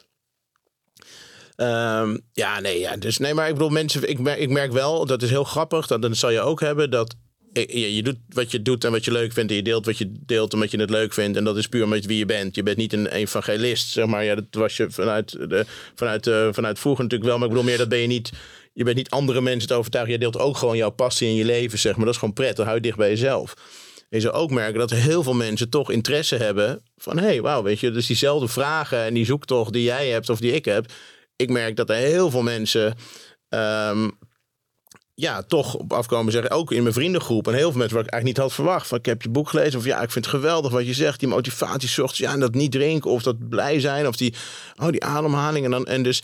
[1.57, 2.97] Ehm, ja, nee, ja.
[2.97, 5.87] Dus nee, maar ik bedoel, mensen, ik merk, ik merk wel, dat is heel grappig,
[5.87, 7.15] dat, dat zal je ook hebben, dat
[7.53, 9.99] je, je doet wat je doet en wat je leuk vindt en je deelt wat
[9.99, 12.55] je deelt omdat je het leuk vindt en dat is puur met wie je bent.
[12.55, 14.25] Je bent niet een evangelist, zeg maar.
[14.25, 17.69] Ja, dat was je vanuit, de, vanuit, eh, vanuit vroeger natuurlijk wel, maar ik bedoel
[17.69, 18.33] meer, dat ben je niet,
[18.73, 20.13] je bent niet andere mensen te overtuigen.
[20.13, 22.05] Je deelt ook gewoon jouw passie in je leven, zeg maar.
[22.05, 23.55] Dat is gewoon prettig, hou je dicht bij jezelf.
[23.97, 27.19] En je zou ook merken dat heel veel mensen toch interesse hebben van...
[27.19, 30.41] hé, hey, wauw, weet je, dus diezelfde vragen en die zoektocht die jij hebt of
[30.41, 30.93] die ik heb...
[31.37, 32.95] ik merk dat er heel veel mensen...
[33.49, 34.09] ehm,
[35.21, 37.49] ja, toch op afkomen zeggen, ook in mijn vriendengroep.
[37.49, 38.87] En heel veel mensen waar ik eigenlijk niet had verwacht.
[38.87, 41.21] Van, ik heb je boek gelezen of ja, ik vind het geweldig wat je zegt.
[41.21, 44.07] Die motivatie zocht, ja, en dat niet drinken of dat blij zijn.
[44.07, 44.35] Of die,
[44.77, 45.65] oh, die ademhaling.
[45.65, 46.23] En, dan, en dus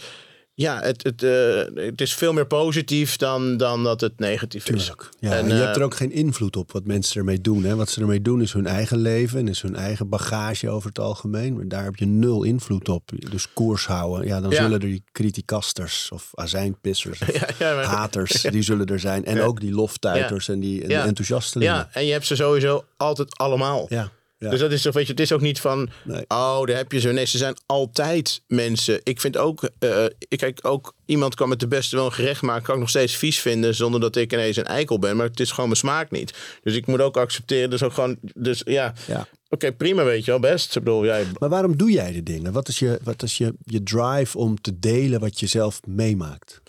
[0.58, 4.92] ja, het, het, eh, het is veel meer positief dan, dan dat het negatief is.
[5.20, 7.64] Ja, En, en, je hebt eh, er ook geen invloed op wat mensen ermee doen.
[7.64, 7.76] Hè?
[7.76, 10.98] Wat ze ermee doen is hun eigen leven en is hun eigen bagage over het
[10.98, 11.56] algemeen.
[11.56, 13.10] Maar daar heb je nul invloed op.
[13.30, 14.26] Dus koers houden.
[14.26, 14.56] Ja, dan Ja.
[14.56, 19.24] zullen er die criticasters of azijnpissers of Ja, ja, maar- haters, die zullen er zijn.
[19.24, 21.74] En ook die loftuiters en die en enthousiastelingen.
[21.74, 23.86] Ja, en je hebt ze sowieso altijd allemaal.
[23.88, 24.50] Ja, ja.
[24.50, 26.24] Dus dat is toch, weet je, het is ook niet van, Nee.
[26.28, 27.08] oh, daar heb je ze.
[27.12, 29.00] Nee, ze zijn altijd mensen.
[29.02, 32.42] Ik vind ook, eh, ik kijk ook, iemand kan met de beste wel een gerecht
[32.42, 35.16] maken, kan ik nog steeds vies vinden, zonder dat ik ineens een eikel ben.
[35.16, 36.34] Maar het is gewoon mijn smaak niet.
[36.62, 39.28] Dus ik moet ook accepteren, dus ook gewoon, dus ja, Ja.
[39.48, 40.76] oké, prima, weet je wel, best.
[40.76, 42.52] Ik bedoel, jij, Maar waarom doe jij de dingen?
[42.52, 46.60] Wat is, je, wat is je, je drive om te delen wat je zelf meemaakt?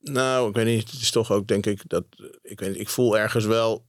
[0.00, 0.90] Nou, ik weet niet.
[0.90, 2.04] Het is toch ook, denk ik, dat
[2.42, 3.84] ik weet ik voel ergens wel.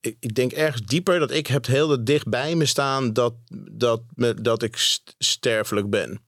[0.00, 3.34] Ik, denk ergens dieper dat ik heb heel dicht bij me staan dat,
[3.72, 6.20] dat, me, dat ik st- sterfelijk ben.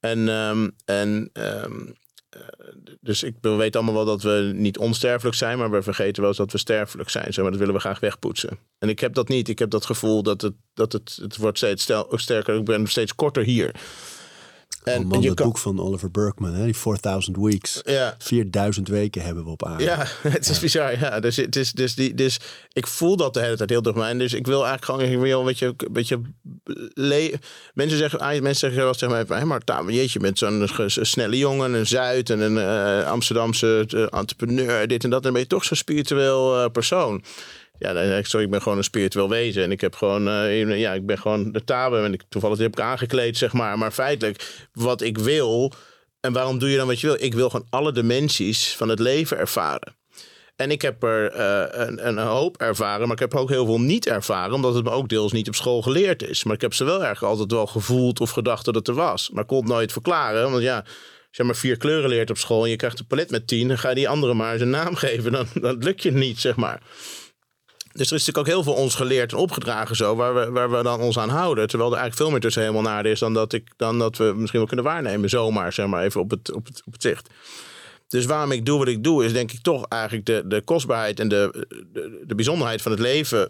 [0.00, 1.80] En, ehm, en ehm,
[2.28, 2.40] eh,
[3.00, 6.28] dus ik we weten allemaal wel dat we niet onsterfelijk zijn, maar we vergeten wel
[6.28, 7.32] eens dat we sterfelijk zijn.
[7.32, 8.58] Zeg maar dat willen we graag wegpoetsen.
[8.78, 9.48] En ik heb dat niet.
[9.48, 12.56] Ik heb dat gevoel dat het, dat het, het wordt steeds stel, sterker.
[12.56, 13.74] Ik ben steeds korter hier.
[14.84, 16.64] En, man, dat boek van Oliver Burkeman, hè?
[16.64, 17.80] die 4000 Weeks.
[17.84, 18.14] Ja.
[18.18, 19.84] 4000 weken hebben we op aarde.
[19.84, 20.98] Ja, het is bizar.
[20.98, 22.38] Ja, dus, het is, dus, die, dus
[22.72, 24.08] ik voel dat de hele tijd heel dichtbij.
[24.08, 26.20] En dus ik wil eigenlijk gewoon ik wil een beetje, een beetje
[26.94, 27.38] le-
[27.74, 30.68] mensen zeggen, ah, mensen zeggen wel tegen mij, hey, maar Tamer, jeetje, je bent zo'n
[30.86, 35.18] snelle jongen, een Zuid en een eh, Amsterdamse eh, entrepreneur, dit en dat.
[35.18, 37.22] En dan ben je toch zo'n spiritueel eh, persoon.
[37.78, 39.62] Ja, ik, sorry, ik ben gewoon een spiritueel wezen.
[39.62, 41.98] En ik heb gewoon, eh, ja, ik ben gewoon de tabe.
[41.98, 43.78] En ik, toevallig heb ik aangekleed, zeg maar.
[43.78, 45.72] Maar feitelijk, wat ik wil.
[46.20, 47.16] En waarom doe je dan wat je wil?
[47.18, 49.96] Ik wil gewoon alle dimensies van het leven ervaren.
[50.56, 53.80] En ik heb er eh, een, een hoop ervaren, maar ik heb ook heel veel
[53.80, 56.44] niet ervaren, omdat het me ook deels niet op school geleerd is.
[56.44, 59.30] Maar ik heb ze wel erg altijd wel gevoeld of gedacht dat het er was.
[59.30, 62.36] Maar ik kon het nooit verklaren, want ja, als je maar vier kleuren leert op
[62.38, 64.70] school en je krijgt een palet met tien, dan ga je die andere maar zijn
[64.70, 65.32] naam geven.
[65.32, 66.82] Dan, dan lukt je niet, zeg maar.
[67.98, 70.70] Dus er is natuurlijk ook heel veel ons geleerd en opgedragen zo, waar we, waar
[70.70, 71.68] we dan ons aan houden.
[71.68, 74.32] Terwijl er eigenlijk veel meer tussen helemaal naar is dan dat, ik, dan dat we
[74.36, 77.28] misschien wel kunnen waarnemen, zomaar, zeg maar, even op het, op het, op het zicht.
[78.08, 81.20] Dus waarom ik doe wat ik doe, is denk ik toch eigenlijk de, de kostbaarheid
[81.20, 83.48] en de, de, de bijzonderheid van het leven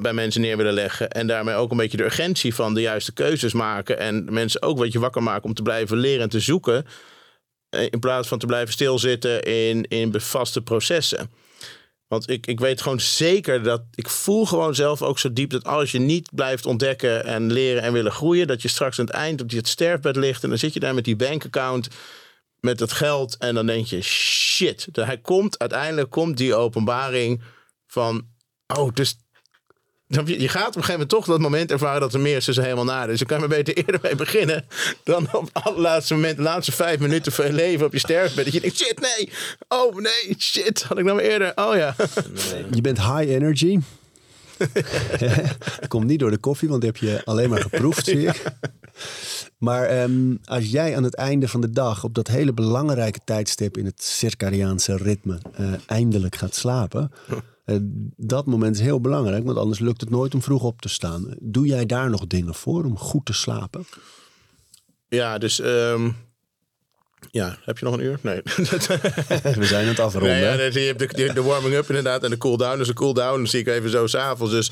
[0.00, 1.10] bij mensen neer willen leggen.
[1.10, 3.98] En daarmee ook een beetje de urgentie van de juiste keuzes maken.
[3.98, 6.86] En mensen ook een beetje wakker maken om te blijven leren en te zoeken.
[7.68, 11.30] eh, In plaats van te blijven stilzitten in, in vaste processen.
[12.14, 15.64] Want ik, ik weet gewoon zeker dat ik voel gewoon zelf ook zo diep dat
[15.64, 19.14] als je niet blijft ontdekken en leren en willen groeien, dat je straks aan het
[19.14, 21.88] eind op het sterfbed ligt en dan zit je daar met die bankaccount
[22.60, 27.42] met het geld en dan denk je shit, hij komt uiteindelijk komt die openbaring
[27.86, 28.26] van
[28.66, 29.16] oh dus
[30.06, 32.44] je je gaat op een gegeven moment toch dat moment ervaren dat er meer is
[32.44, 33.06] tussen helemaal na.
[33.06, 34.64] Dus dan kan je maar beter eerder mee beginnen
[35.04, 38.44] dan op het allerlaatste moment, de laatste vijf minuten van je leven op je sterfbed.
[38.44, 39.30] Dat je denkt, shit, nee.
[39.68, 40.82] Oh, nee, shit.
[40.82, 41.52] Had ik nou maar eerder.
[41.54, 41.94] Oh ja.
[42.70, 43.78] Je bent high energy.
[45.88, 48.42] Komt niet door de koffie, want die heb je alleen maar geproefd, zie ik.
[49.58, 53.76] Maar ehm, als jij aan het einde van de dag op dat hele belangrijke tijdstip
[53.76, 57.10] in het circadiaanse ritme eh, eindelijk gaat slapen.
[57.64, 57.76] Eh,
[58.16, 61.34] dat moment is heel belangrijk, want anders lukt het nooit om vroeg op te staan.
[61.40, 63.86] Doe jij daar nog dingen voor om goed te slapen?
[65.08, 65.60] Ja, dus...
[65.60, 66.10] ehm,
[67.30, 68.18] ja, heb je nog een uur?
[68.20, 68.40] Nee.
[69.60, 70.30] We zijn aan het afronden.
[70.30, 72.78] Nee, ja, je hebt de, de, warming-up inderdaad en de cool-down.
[72.78, 74.52] Dus de cool-down zie ik even zo s'avonds.
[74.52, 74.70] Dus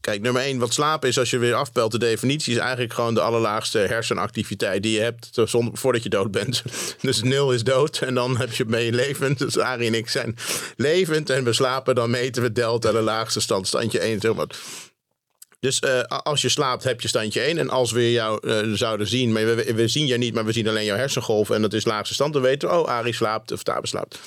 [0.00, 1.92] kijk, nummer één, wat slapen is als je weer afpelt.
[1.92, 5.30] De definitie is eigenlijk gewoon de allerlaagste hersenactiviteit die je hebt
[5.72, 6.62] voordat je dood bent.
[7.00, 9.38] Dus nul is dood en dan heb je mee levend.
[9.38, 10.36] Dus Arie en ik zijn
[10.76, 11.94] levend en we slapen.
[11.94, 14.20] Dan meten we delta, de laagste stand, standje 1.
[14.20, 14.32] Zeg.
[15.60, 17.58] Dus uh, als je slaapt, heb je standje 1.
[17.58, 20.68] En als we jou uh, zouden zien, maar we, zien je niet, maar we zien
[20.68, 21.54] alleen jouw hersengolven.
[21.54, 22.32] En dat is laagste stand.
[22.32, 24.18] Dan weten we, oh, Arie slaapt of Tabe slaapt.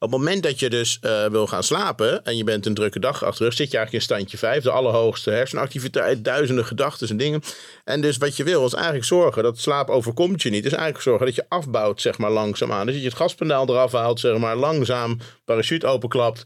[0.00, 3.00] Op het moment dat je dus uh, wil gaan slapen en je bent een drukke
[3.00, 7.42] dag achter zit je eigenlijk in standje 5, de allerhoogste hersenactiviteit, duizenden gedachten en dingen.
[7.84, 10.62] En dus wat je wil is eigenlijk zorgen dat slaap overkomt je niet.
[10.62, 12.84] Dus eigenlijk zorgen dat je afbouwt, zeg maar, langzaamaan.
[12.84, 16.42] Dus dat je het gaspedaal eraf haalt, zeg maar, langzaam parachute openklapt.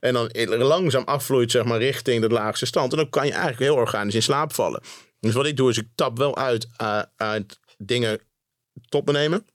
[0.00, 2.92] En dan langzaam afvloeit, zeg maar, richting de laagste stand.
[2.92, 4.82] En dan kan je eigenlijk heel organisch in slaap vallen.
[5.20, 8.20] Dus wat ik doe, is ik tap wel uit uh, uit dingen
[8.88, 9.46] top nemen.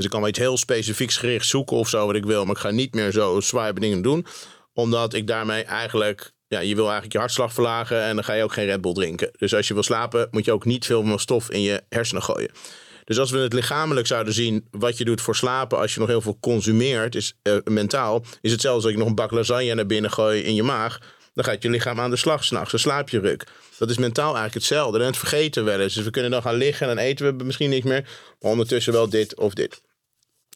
[0.00, 2.44] Dus ik kan wel iets heel specifieks gericht zoeken of zo wat ik wil.
[2.44, 4.26] Maar ik ga niet meer zo swipe dingen doen.
[4.72, 6.32] Omdat ik daarmee eigenlijk...
[6.48, 8.92] Ja, je wil eigenlijk je hartslag verlagen en dan ga je ook geen Red Bull
[8.92, 9.30] drinken.
[9.38, 12.22] Dus als je wil slapen, moet je ook niet veel meer stof in je hersenen
[12.22, 12.50] gooien.
[13.04, 16.08] Dus als we het lichamelijk zouden zien wat je doet voor slapen als je nog
[16.08, 19.74] heel veel consumeert, is uh, mentaal, is hetzelfde als dat je nog een bak lasagne
[19.74, 20.98] naar binnen gooit in je maag.
[21.34, 22.70] dan gaat je lichaam aan de slag s'nachts.
[22.70, 23.46] Dan slaap je ruk.
[23.78, 24.98] Dat is mentaal eigenlijk hetzelfde.
[24.98, 25.94] En het vergeten we wel eens.
[25.94, 28.08] Dus we kunnen dan gaan liggen en dan eten we misschien niks meer.
[28.40, 29.80] Maar ondertussen wel dit of dit.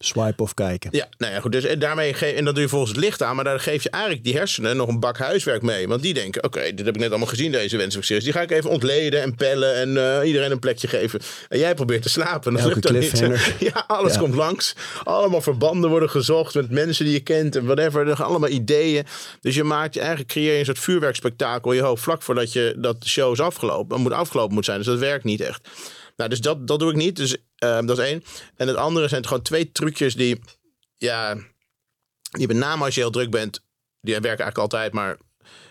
[0.06, 0.90] Swipe of kijken.
[0.92, 1.52] Ja, nou ja, goed.
[1.52, 3.82] Dus en daarmee ge- en dat doe je volgens het licht aan, maar daar geef
[3.82, 5.88] je eigenlijk die hersenen nog een bak huiswerk mee.
[5.88, 8.24] Want die denken: oké, dit heb ik net allemaal gezien, deze wensfixeers.
[8.24, 11.20] Die ga ik even ontleden en pellen en eh, iedereen een plekje geven.
[11.48, 12.52] En jij probeert te slapen.
[12.54, 13.52] Dat lukt dan niet.
[13.58, 14.18] Ja, alles Ja.
[14.18, 14.74] komt langs.
[15.04, 18.08] Allemaal verbanden worden gezocht met mensen die je kent en whatever.
[18.08, 19.04] Er allemaal ideeën.
[19.40, 22.52] Dus je maakt je eigenlijk creëer je een soort vuurwerkspektakel in je hoofd vlak voordat
[22.52, 24.00] je dat de show is afgelopen.
[24.00, 24.78] Moet afgelopen moet zijn.
[24.78, 25.68] Dus dat werkt niet echt.
[26.16, 27.16] Nou, dus dat, dat doe ik niet.
[27.16, 28.24] Dus eh, dat is één.
[28.56, 30.40] En het andere zijn gewoon twee trucjes die
[30.96, 31.36] ja,
[32.30, 33.60] die met name als je heel druk bent,
[34.00, 35.16] die werken eigenlijk altijd, maar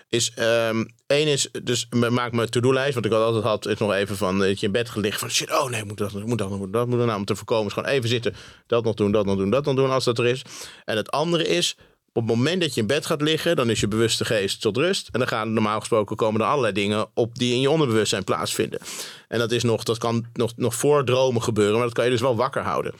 [0.09, 3.93] is ehm één is dus maak mijn to-do-lijst, wat ik al altijd had, is nog
[3.93, 6.49] even van dat je in bed ligt van shit, oh nee, moet dat, moet dat,
[6.49, 8.35] moet dat, moet dat nou om te voorkomen, is gewoon even zitten,
[8.67, 10.41] dat nog doen, dat nog doen, dat nog doen als dat er is.
[10.85, 11.77] En het andere is
[12.14, 14.78] op het moment dat je in bed gaat liggen, dan is je bewuste geest tot
[14.78, 15.09] rust.
[15.11, 18.80] En dan gaan normaal gesproken komen er allerlei dingen op die in je onderbewustzijn plaatsvinden.
[19.28, 22.11] En dat is nog, dat kan nog, nog voor dromen gebeuren, maar dat kan je
[22.11, 22.93] dus wel wakker houden.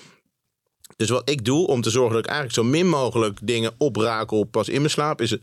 [0.95, 4.43] Dus wat ik doe om te zorgen dat ik eigenlijk zo min mogelijk dingen oprakel
[4.43, 5.41] pas in mijn slaap, is het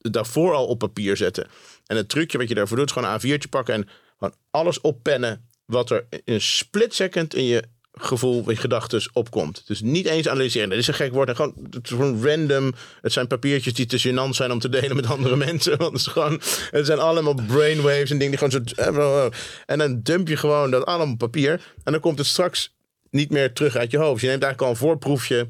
[0.00, 1.46] daarvoor al op papier zetten.
[1.86, 4.80] En het trucje wat je daarvoor doet, is gewoon een A4'tje pakken en gewoon alles
[4.80, 7.64] oppennen wat er in een split second in je
[8.00, 9.62] gevoel, in gedachten opkomt.
[9.66, 10.68] Dus niet eens analyseren.
[10.68, 11.36] Dat is een gek woord.
[11.36, 12.72] Gewoon, het is gewoon random.
[13.00, 15.78] Het zijn papiertjes die te gênant zijn om te delen met andere mensen.
[15.78, 16.40] Want het, is gewoon,
[16.70, 19.30] het zijn allemaal brainwaves en dingen die gewoon zo...
[19.66, 21.52] En dan dump je gewoon dat allemaal papier.
[21.84, 22.74] En dan komt het straks
[23.10, 24.20] niet meer terug uit je hoofd.
[24.20, 25.48] Je neemt eigenlijk al een voorproefje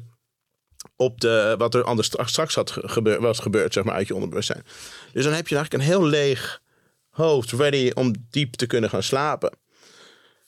[0.95, 4.07] op de, wat er anders stra- straks had ge- gebeur, was gebeurd, zeg maar, uit
[4.07, 4.63] je onderbewustzijn.
[5.13, 6.61] Dus dan heb je eigenlijk een heel leeg
[7.09, 9.51] hoofd, ready om diep te kunnen gaan slapen.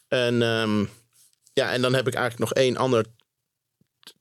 [0.07, 0.85] En, ehm,
[1.53, 3.05] ja, en dan heb ik eigenlijk nog één ander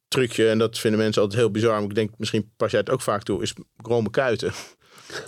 [0.08, 2.90] trucje, en dat vinden mensen altijd heel bizar, maar ik denk misschien pas jij het
[2.90, 4.52] ook vaak toe, is krome kuiten.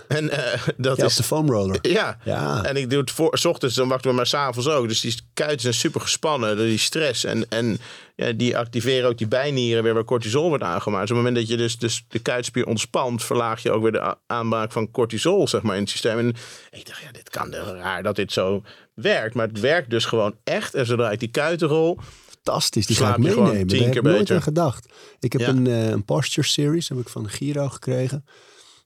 [0.07, 1.15] En eh, dat Ja, is...
[1.15, 1.77] de foam roller.
[1.81, 2.17] Ja.
[2.23, 2.63] Ja.
[2.63, 4.87] en ik doe het voor s ochtends, dan wachten we maar s'avonds ook.
[4.87, 7.23] Dus die kuiten zijn super gespannen door die stress.
[7.23, 7.77] En, en
[8.15, 11.07] ja, die activeren ook die bijnieren weer waar cortisol wordt aangemaakt.
[11.07, 13.91] Dus op het moment dat je dus, dus de kuitspier ontspant, verlaag je ook weer
[13.91, 16.17] de aanmaak van cortisol zeg maar, in het systeem.
[16.17, 16.33] En
[16.71, 18.63] ik dacht, ja, dit kan raar dat dit zo
[18.95, 19.35] werkt.
[19.35, 20.73] Maar het werkt dus gewoon echt.
[20.73, 21.99] En zodra ik die kuiten rol,
[22.45, 23.67] Fantastisch, die Slaap ga ik meenemen.
[23.67, 24.35] Daar heb ik nooit beter.
[24.35, 24.93] aan gedacht.
[25.19, 25.47] Ik heb Ja.
[25.47, 28.25] een, eh, een posture series, heb ik van Giro gekregen.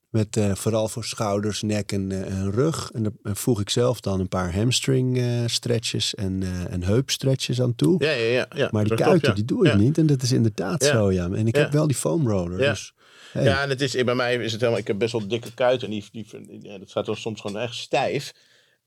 [0.10, 2.90] Met eh, vooral voor schouders, nek en, eh, en rug.
[2.94, 7.76] En daar voeg ik zelf dan een paar hamstring stretches en, en heup stretches aan
[7.76, 8.04] toe.
[8.04, 8.48] ja, ja, ja.
[8.56, 9.36] ja maar die kuiten, ja.
[9.36, 9.98] die doe ik niet.
[9.98, 11.30] En dat is inderdaad zo, ja.
[11.32, 12.60] En ik heb wel die foam roller.
[12.62, 12.70] Ja.
[12.70, 12.94] Dus,
[13.32, 13.44] hey.
[13.44, 14.82] Ja, en het is, bij mij is het helemaal.
[14.82, 15.88] Ik heb best wel dikke kuiten.
[15.88, 18.34] En die, die, dat staat dan soms gewoon echt stijf.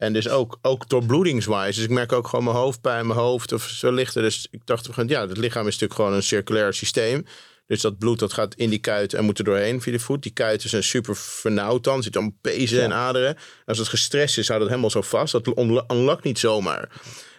[0.03, 1.75] En dus ook, ook doorbloedingswise.
[1.75, 4.23] Dus ik merk ook gewoon mijn hoofdpijn, mijn hoofd of zo lichter.
[4.23, 7.25] Dus ik dacht, van, ja, het lichaam is natuurlijk gewoon een circulair systeem.
[7.67, 10.23] Dus dat bloed dat gaat in die kuit en moet er doorheen via de voet.
[10.23, 11.97] Die kuiten zijn super vernauwd dan.
[11.97, 13.37] Er zitten allemaal pezen en aderen.
[13.67, 15.33] Als het gestrest is, houdt het helemaal zo vast.
[15.33, 16.89] Dat onla- unlockt niet zomaar.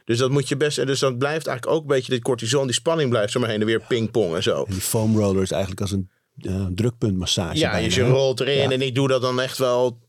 [0.05, 0.77] Dus dat moet je best...
[0.77, 2.63] En dus dat blijft eigenlijk ook een beetje dit cortisol.
[2.65, 4.63] Die spanning blijft zo maar heen en weer pingpong en zo.
[4.63, 6.09] En die foam roller is eigenlijk als een
[6.41, 7.57] eh, drukpuntmassage.
[7.57, 8.69] Ja, bijna, dus je rolt erin Ja.
[8.71, 9.99] en ik doe dat dan echt wel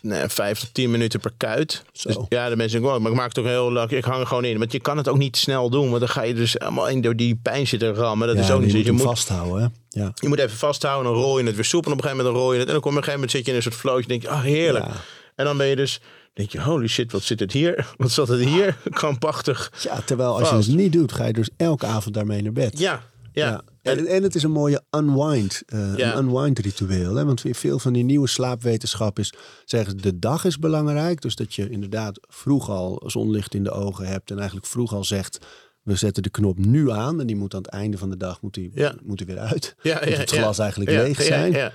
[0.00, 1.84] nee, vijf tot tien minuten per kuit.
[1.92, 3.90] Dus, ja, de mensen denken, "Wow," maar ik maak het ook heel leuk.
[3.90, 4.58] Ik hang er gewoon in.
[4.58, 7.00] Want je kan het ook niet snel doen, want dan ga je dus helemaal in
[7.00, 8.26] door die pijn zitten rammen.
[8.26, 9.62] Dat Ja, is ook niet je Je moet, vasthouden.
[9.62, 10.00] Hè?
[10.00, 10.12] Ja.
[10.14, 11.86] je moet even vasthouden, dan rol je het weer soep.
[11.86, 12.66] En op een gegeven moment dan rol je het.
[12.68, 14.06] En dan kom je op een gegeven moment zit je in een soort flow.
[14.08, 14.84] denk je, ah heerlijk.
[14.84, 14.92] Ja.
[15.34, 16.00] En dan ben je dus,
[16.34, 17.86] denk je, holy shit, wat zit het hier?
[17.96, 18.76] Wat zat het hier?
[18.90, 19.72] Krampachtig.
[19.82, 22.78] ja, terwijl als je het niet doet, ga je dus elke avond daarmee naar bed.
[22.78, 23.62] Ja, ja.
[23.88, 26.16] En, en het is een mooie unwind, eh, Ja.
[26.16, 27.14] een unwind ritueel.
[27.14, 27.24] Hè?
[27.24, 29.32] Want veel van die nieuwe slaapwetenschap is,
[29.64, 31.20] zeggen ze, de dag is belangrijk.
[31.20, 34.30] Dus dat je inderdaad vroeg al zonlicht in de ogen hebt.
[34.30, 35.38] En eigenlijk vroeg al zegt,
[35.82, 37.20] we zetten de knop nu aan.
[37.20, 38.94] En die moet aan het einde van de dag moet die, Ja.
[39.02, 39.74] moet die weer uit.
[39.82, 41.72] Ja, moet het glas eigenlijk leeg ja, zijn.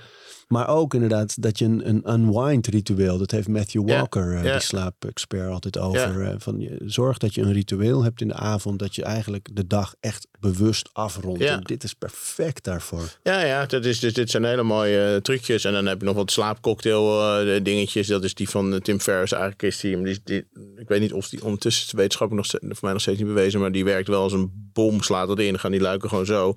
[0.48, 4.52] Maar ook inderdaad dat je een, een unwind ritueel, dat heeft Matthew Walker, eh, ja.
[4.52, 6.22] die slaapexpert, altijd over.
[6.22, 9.66] eh, van zorg dat je een ritueel hebt in de avond, dat je eigenlijk de
[9.66, 11.40] dag echt bewust afrondt.
[11.42, 13.08] En dit is perfect daarvoor.
[13.22, 15.64] Ja, ja, dat is, dus, dit zijn hele mooie eh, trucjes.
[15.64, 18.06] En dan heb je nog wat slaapcocktail dingetjes.
[18.06, 19.62] Dat is die van Tim Ferriss eigenlijk.
[19.62, 20.44] Is die, die, die-
[20.76, 23.60] ik weet niet of die ondertussen wetenschappelijk nog, voor mij nog steeds niet bewezen.
[23.60, 25.02] Maar die werkt wel als een bom.
[25.02, 25.50] Slaat dat in.
[25.50, 26.54] Dan gaan die luiken gewoon zo.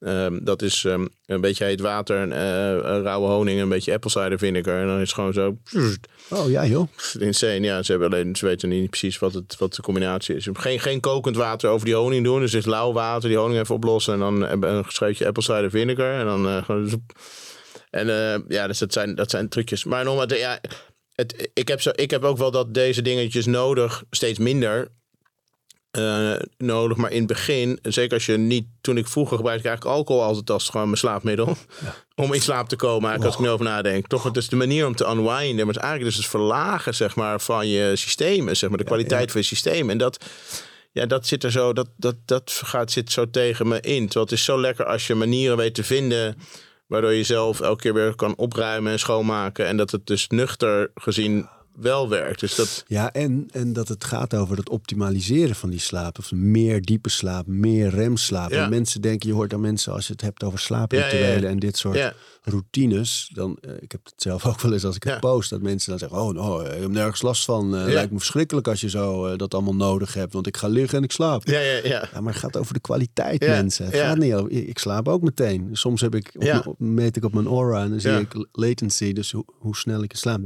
[0.00, 4.10] Ehm, dat is ehm, een beetje heet water, en, eh, rauwe honing, een beetje apple
[4.10, 4.80] cider vinegar.
[4.80, 5.58] En dan is het gewoon zo
[6.30, 6.88] Oh ja joh.
[7.18, 7.60] insane.
[7.60, 10.48] Ja, ze, hebben alleen, ze weten niet precies wat, het, wat de combinatie is.
[10.52, 12.40] Geen, geen kokend water over die honing doen.
[12.40, 14.12] Dus het is lauw water, die honing even oplossen.
[14.12, 16.18] En dan een een scheutje apple cider vinegar.
[16.20, 17.12] En dan eh, gewoon zoep.
[17.90, 19.84] En eh, ja, dus dat zijn, dat zijn trucjes.
[19.84, 20.60] Maar nogmaals, ja,
[21.12, 24.88] het, ik, heb zo, ik heb ook wel dat deze dingetjes nodig, steeds minder.
[25.90, 26.96] Eh, nodig.
[26.96, 28.66] Maar in het begin, zeker als je niet...
[28.80, 31.56] Toen ik vroeger gebruikte ik eigenlijk alcohol altijd als gewoon mijn slaapmiddel.
[32.14, 34.06] Om in slaap te komen, eigenlijk, als ik nu over nadenk.
[34.06, 35.66] Toch, het is de manier om te unwinden.
[35.66, 38.56] Maar het is eigenlijk dus het verlagen zeg maar, van je systemen.
[38.56, 39.90] Zeg maar, de kwaliteit van je systeem.
[39.90, 40.24] En dat...
[40.92, 44.04] Ja, dat zit er zo, dat, dat, dat gaat, zit zo tegen me in.
[44.04, 46.36] Terwijl het is zo lekker als je manieren weet te vinden
[46.86, 49.66] waardoor je zelf elke keer weer kan opruimen en schoonmaken.
[49.66, 52.40] En dat het dus nuchter gezien wel werkt.
[52.40, 52.84] Dus dat...
[52.86, 56.18] Ja, en, en dat het gaat over het optimaliseren van die slaap.
[56.18, 58.50] Of meer diepe slaap, meer remslaap.
[58.50, 58.64] Ja.
[58.64, 61.40] En mensen denken, je hoort aan mensen als je het hebt over slaaprituelen Ja, ja,
[61.40, 61.48] ja.
[61.48, 63.30] en dit soort routines.
[63.32, 65.90] Dan, eh, ik heb het zelf ook wel eens als ik het post, dat mensen
[65.90, 67.76] dan zeggen, oh, nou, ik heb nergens last van.
[67.76, 67.84] Eh.
[67.84, 70.98] Lijkt me verschrikkelijk als je zo eh, dat allemaal nodig hebt, want ik ga liggen
[70.98, 71.46] en ik slaap.
[71.46, 72.08] Ja, ja, ja.
[72.20, 73.84] Maar het gaat over de kwaliteit, mensen.
[73.84, 75.68] Het gaat niet over, ik ik slaap ook meteen.
[75.72, 76.32] Soms heb ik,
[76.64, 80.02] op meet ik op mijn aura en dan zie ik latency, dus hoe, hoe snel
[80.02, 80.40] ik slaap.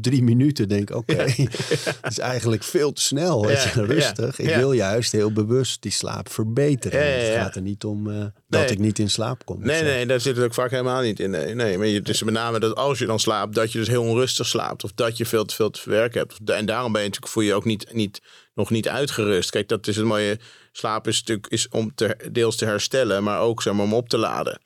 [0.00, 3.50] Drie minuten denk ik, oké, dat is eigenlijk veel te snel.
[3.50, 4.36] Ja, je, rustig.
[4.36, 7.24] ja, Ik wil juist heel bewust die slaap verbeteren.
[7.24, 9.60] Het gaat er niet om eh, dat ik niet in slaap kom.
[9.60, 11.30] Nee, nee, daar zit het ook vaak helemaal niet in.
[11.30, 13.88] Nee, nee maar het is met name dat als je dan slaapt, dat je dus
[13.88, 14.84] heel onrustig slaapt.
[14.84, 16.50] Of dat je veel te veel te verwerken hebt.
[16.50, 18.22] En daarom ben je natuurlijk, voel je je ook niet, niet,
[18.54, 19.50] nog niet uitgerust.
[19.50, 20.38] Kijk, dat is het mooie.
[20.72, 24.08] Slaap is natuurlijk is om te, deels te herstellen, maar ook zeg maar, om op
[24.08, 24.60] te laden.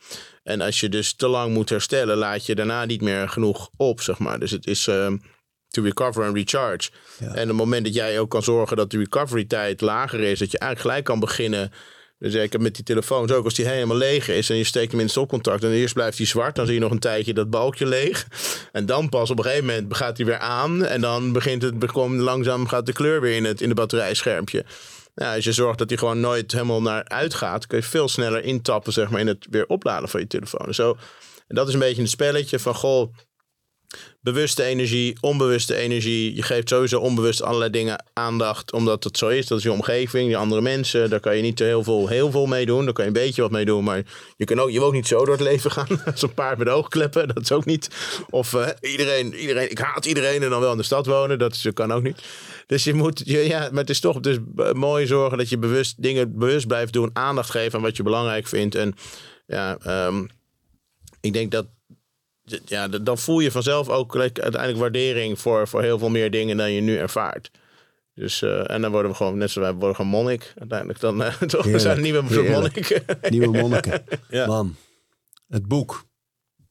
[0.48, 4.00] En als je dus te lang moet herstellen, laat je daarna niet meer genoeg op,
[4.00, 4.38] zeg maar.
[4.38, 5.16] Dus het is ehm,
[5.68, 6.90] to recover and recharge.
[7.18, 7.26] Ja.
[7.26, 10.38] En op het moment dat jij ook kan zorgen dat de recovery tijd lager is,
[10.38, 11.72] dat je eigenlijk gelijk kan beginnen.
[12.18, 14.90] Dus ik heb met die telefoons ook, als die helemaal leeg is en je steekt
[14.90, 17.34] hem in het stopcontact en eerst blijft hij zwart, dan zie je nog een tijdje
[17.34, 18.26] dat balkje leeg.
[18.72, 21.92] En dan pas op een gegeven moment gaat hij weer aan en dan begint het,
[21.94, 24.64] langzaam gaat de kleur weer in het in de batterijschermpje.
[25.18, 28.44] Ja, als je zorgt dat hij gewoon nooit helemaal naar uitgaat, kun je veel sneller
[28.44, 30.74] intappen zeg maar, in het weer opladen van je telefoon.
[30.74, 30.96] Zo,
[31.46, 33.12] en dat is een beetje een spelletje van, goh,
[34.20, 36.34] bewuste energie, onbewuste energie.
[36.34, 39.46] Je geeft sowieso onbewust allerlei dingen aandacht, omdat het zo is.
[39.46, 41.10] Dat is je omgeving, je andere mensen.
[41.10, 42.84] Daar kan je niet heel veel, heel veel mee doen.
[42.84, 44.02] Daar kan je een beetje wat mee doen, maar
[44.36, 45.86] je, kan ook, je wil ook niet zo door het leven gaan.
[46.20, 47.90] Een paard met oogkleppen, dat is ook niet.
[48.30, 51.38] Of eh, iedereen, iedereen, ik haat iedereen en dan wel in de stad wonen.
[51.38, 52.22] Dat dat kan ook niet.
[52.68, 54.38] Dus je moet, je, ja, maar het is toch dus
[54.72, 57.10] mooi zorgen dat je bewust dingen bewust blijft doen.
[57.12, 58.74] Aandacht geven aan wat je belangrijk vindt.
[58.74, 58.94] En
[59.46, 60.24] ja, ehm,
[61.20, 61.66] ik denk dat
[62.64, 66.56] ja, dan voel je vanzelf ook like, uiteindelijk waardering voor, voor heel veel meer dingen
[66.56, 67.50] dan je nu ervaart.
[68.14, 70.52] Dus, eh, en dan worden we gewoon, net zoals wij worden gewoon monnik.
[70.58, 72.50] Uiteindelijk dan eh, toch, we zijn nieuwe soort Heerlijk.
[72.78, 73.30] monnik.
[73.30, 74.04] Nieuwe monniken.
[74.28, 74.46] Ja.
[74.46, 74.76] Man,
[75.48, 76.04] het boek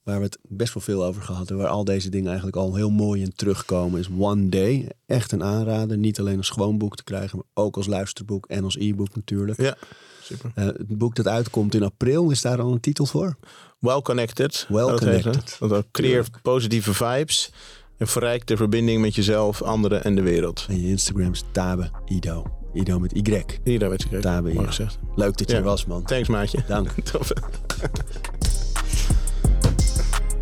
[0.08, 2.74] waar we het best wel veel over gehad hebben, waar al deze dingen eigenlijk al
[2.74, 4.88] heel mooi in terugkomen, is One Day.
[5.06, 5.98] Echt een aanrader.
[5.98, 9.60] Niet alleen als gewoon boek te krijgen, maar ook als luisterboek en als e-book natuurlijk.
[9.60, 9.76] ja,
[10.22, 10.50] super.
[10.54, 13.36] Eh, het boek dat uitkomt in april, is daar al een titel voor?
[13.78, 14.66] Well connected.
[14.68, 15.34] Well dat heet connected.
[15.34, 15.56] het.
[15.60, 17.50] Dat ook creëer positieve vibes.
[17.96, 20.66] En verrijk de verbinding met jezelf, anderen en de wereld.
[20.68, 22.44] En je Instagram is Tabe Ido.
[22.72, 23.78] Ido met Y.
[23.78, 24.68] Daar weet ik Tabe Ido.
[25.16, 25.58] Leuk dat je Ja.
[25.58, 26.02] er was, man.
[26.02, 26.64] Thanks, maatje.
[26.68, 26.90] Dank.